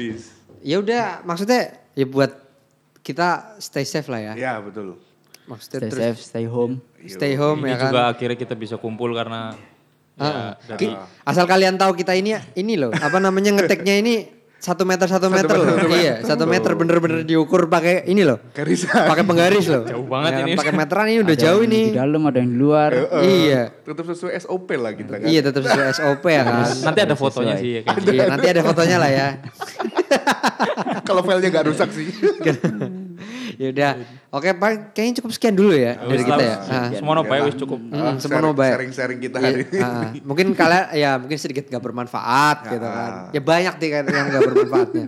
Ya 0.60 0.76
udah 0.78 1.04
maksudnya 1.22 1.62
ya 1.92 2.06
buat 2.06 2.32
kita 3.00 3.60
stay 3.60 3.84
safe 3.84 4.08
lah 4.08 4.22
ya. 4.22 4.34
Ya 4.36 4.54
betul. 4.58 4.98
maksudnya 5.46 5.78
Stay 5.80 5.92
terus 5.92 6.02
safe, 6.02 6.20
stay 6.24 6.46
home. 6.46 6.82
stay 7.06 7.34
home 7.34 7.62
Ini 7.62 7.70
ya 7.70 7.78
kan? 7.78 7.86
juga 7.86 8.02
akhirnya 8.08 8.34
kita 8.36 8.54
bisa 8.54 8.76
kumpul 8.76 9.14
karena 9.14 9.54
Ah, 10.16 10.56
ya, 10.58 10.72
dari 10.72 10.88
Ki- 10.88 10.96
asal 11.22 11.44
kalian 11.44 11.76
tahu 11.76 11.92
kita 11.94 12.16
ini 12.16 12.34
ini 12.54 12.74
loh 12.76 12.88
apa 12.90 13.20
namanya 13.20 13.52
ngeteknya 13.52 14.00
ini 14.00 14.32
satu 14.66 14.82
meter 14.82 15.06
satu 15.06 15.30
meter 15.30 15.54
loh. 15.54 15.78
iya 15.94 16.26
satu 16.26 16.50
meter 16.50 16.74
bener-bener 16.74 17.22
diukur 17.22 17.70
pakai 17.70 18.02
ini 18.10 18.26
loh. 18.26 18.42
Pakai 18.50 19.22
penggaris 19.22 19.70
loh. 19.70 19.86
Jauh 19.86 20.08
banget 20.10 20.32
Ya, 20.34 20.40
ini. 20.42 20.54
pakai 20.58 20.74
meteran 20.74 21.06
ini 21.06 21.20
udah 21.22 21.38
Ada 21.38 21.44
jauh 21.46 21.62
ini. 21.62 21.82
Di 21.94 22.00
dalam 22.02 22.22
ada 22.26 22.38
yang 22.42 22.50
di 22.50 22.58
luar. 22.58 22.92
iya. 23.22 23.70
Tetap 23.86 24.06
sesuai 24.10 24.34
SOP 24.42 24.70
lah 24.74 24.92
kita 24.92 25.22
kan. 25.22 25.28
iya 25.30 25.40
tetap 25.46 25.62
sesuai 25.62 25.86
SOP 25.94 26.26
ya 26.26 26.42
kan? 26.42 26.56
Nanti 26.82 27.00
ada 27.00 27.14
fotonya 27.14 27.54
sih 27.56 27.70
ya 27.70 27.82
kan. 27.86 27.96
iya 28.10 28.24
nanti 28.26 28.48
ada 28.50 28.62
fotonya 28.66 28.98
lah 28.98 29.10
ya. 29.14 29.28
Kalau 31.06 31.22
filenya 31.22 31.50
nggak 31.54 31.66
rusak 31.70 31.90
sih. 31.94 32.10
ya 33.56 33.68
udah 33.72 33.92
oke 34.32 34.50
pak 34.56 34.96
kayaknya 34.96 35.14
cukup 35.22 35.32
sekian 35.32 35.56
dulu 35.56 35.74
ya 35.74 35.96
dari 36.00 36.24
kita 36.24 36.44
ya 36.44 36.58
Ah. 36.66 36.90
Semua 36.92 37.22
baik 37.22 37.42
wis 37.52 37.58
cukup. 37.58 37.80
Hmm, 37.80 38.18
semono 38.18 38.52
baik. 38.52 38.74
Sharing-sharing 38.76 39.20
kita 39.22 39.38
hari 39.40 39.64
ini. 39.70 39.80
ah, 39.80 40.12
mungkin 40.26 40.48
kalian 40.58 40.86
ya 40.98 41.12
mungkin 41.22 41.38
sedikit 41.40 41.70
gak 41.70 41.84
bermanfaat 41.84 42.58
gitu 42.68 42.88
kan. 42.88 43.12
Ya 43.32 43.42
banyak 43.42 43.74
nih 43.80 43.90
kan 43.92 44.04
yang 44.10 44.26
gak 44.34 44.42
bermanfaatnya. 44.44 45.06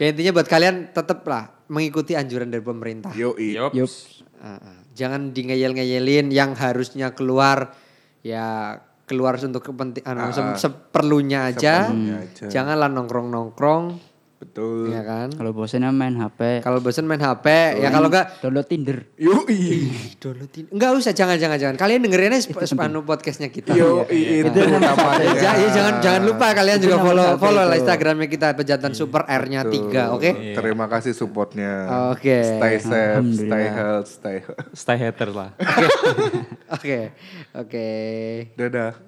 ya 0.00 0.06
intinya 0.14 0.32
buat 0.38 0.48
kalian 0.48 0.74
tetap 0.94 1.20
lah 1.26 1.44
mengikuti 1.70 2.12
anjuran 2.18 2.48
dari 2.48 2.64
pemerintah. 2.64 3.12
Yup. 3.14 3.38
Ah, 4.38 4.54
ah. 4.58 4.78
jangan 4.94 5.34
di 5.34 5.50
ngeyel-ngeyelin 5.50 6.30
yang 6.30 6.54
harusnya 6.54 7.10
keluar 7.10 7.74
ya 8.22 8.78
keluar 9.08 9.40
untuk 9.40 9.64
kepentingan 9.64 10.16
seperlunya 10.60 11.48
aja. 11.48 11.88
Seperlunya 11.88 12.16
aja. 12.22 12.46
Janganlah 12.52 12.88
nongkrong-nongkrong 12.92 14.07
Betul. 14.38 14.94
ya 14.94 15.02
kan. 15.02 15.34
Kalau 15.34 15.50
bosannya 15.50 15.90
main 15.90 16.14
HP, 16.14 16.62
Kalau 16.62 16.78
bosan 16.78 17.04
main 17.04 17.18
HP 17.18 17.46
ya 17.76 17.90
kalau 17.90 18.06
enggak 18.06 18.38
download 18.38 18.66
Tinder. 18.66 19.02
Yoi. 19.18 19.90
downloadin. 20.16 20.70
Enggak 20.70 20.90
usah 20.94 21.10
jangan 21.10 21.34
jangan 21.34 21.58
jangan. 21.58 21.74
Kalian 21.74 22.00
dengerinnya 22.00 22.38
sep- 22.38 22.54
sepanu 22.62 23.02
podcastnya 23.02 23.50
kita. 23.50 23.74
Yoi. 23.74 24.46
Itu 24.46 24.58
utamanya. 24.62 25.26
Ya, 25.34 25.52
ya, 25.58 25.68
jangan 25.72 25.94
jangan 25.98 26.22
lupa 26.22 26.54
kalian 26.54 26.78
juga 26.78 26.96
follow 27.00 27.34
follow 27.34 27.64
lah. 27.64 27.76
Instagramnya 27.76 28.28
kita 28.28 28.54
Pejatan 28.54 28.94
Super 28.94 29.26
R-nya 29.26 29.66
tiga, 29.66 30.14
oke? 30.14 30.30
Terima 30.54 30.86
kasih 30.86 31.12
supportnya. 31.12 31.72
Oke. 32.14 32.38
Stay 32.38 32.74
safe, 32.78 33.26
stay 33.34 33.64
health, 33.66 34.06
stay. 34.08 34.36
Stay 34.70 34.96
hater 34.96 35.30
lah. 35.30 35.50
Oke. 36.78 37.10
Oke. 37.54 37.88
Dadah. 38.54 39.07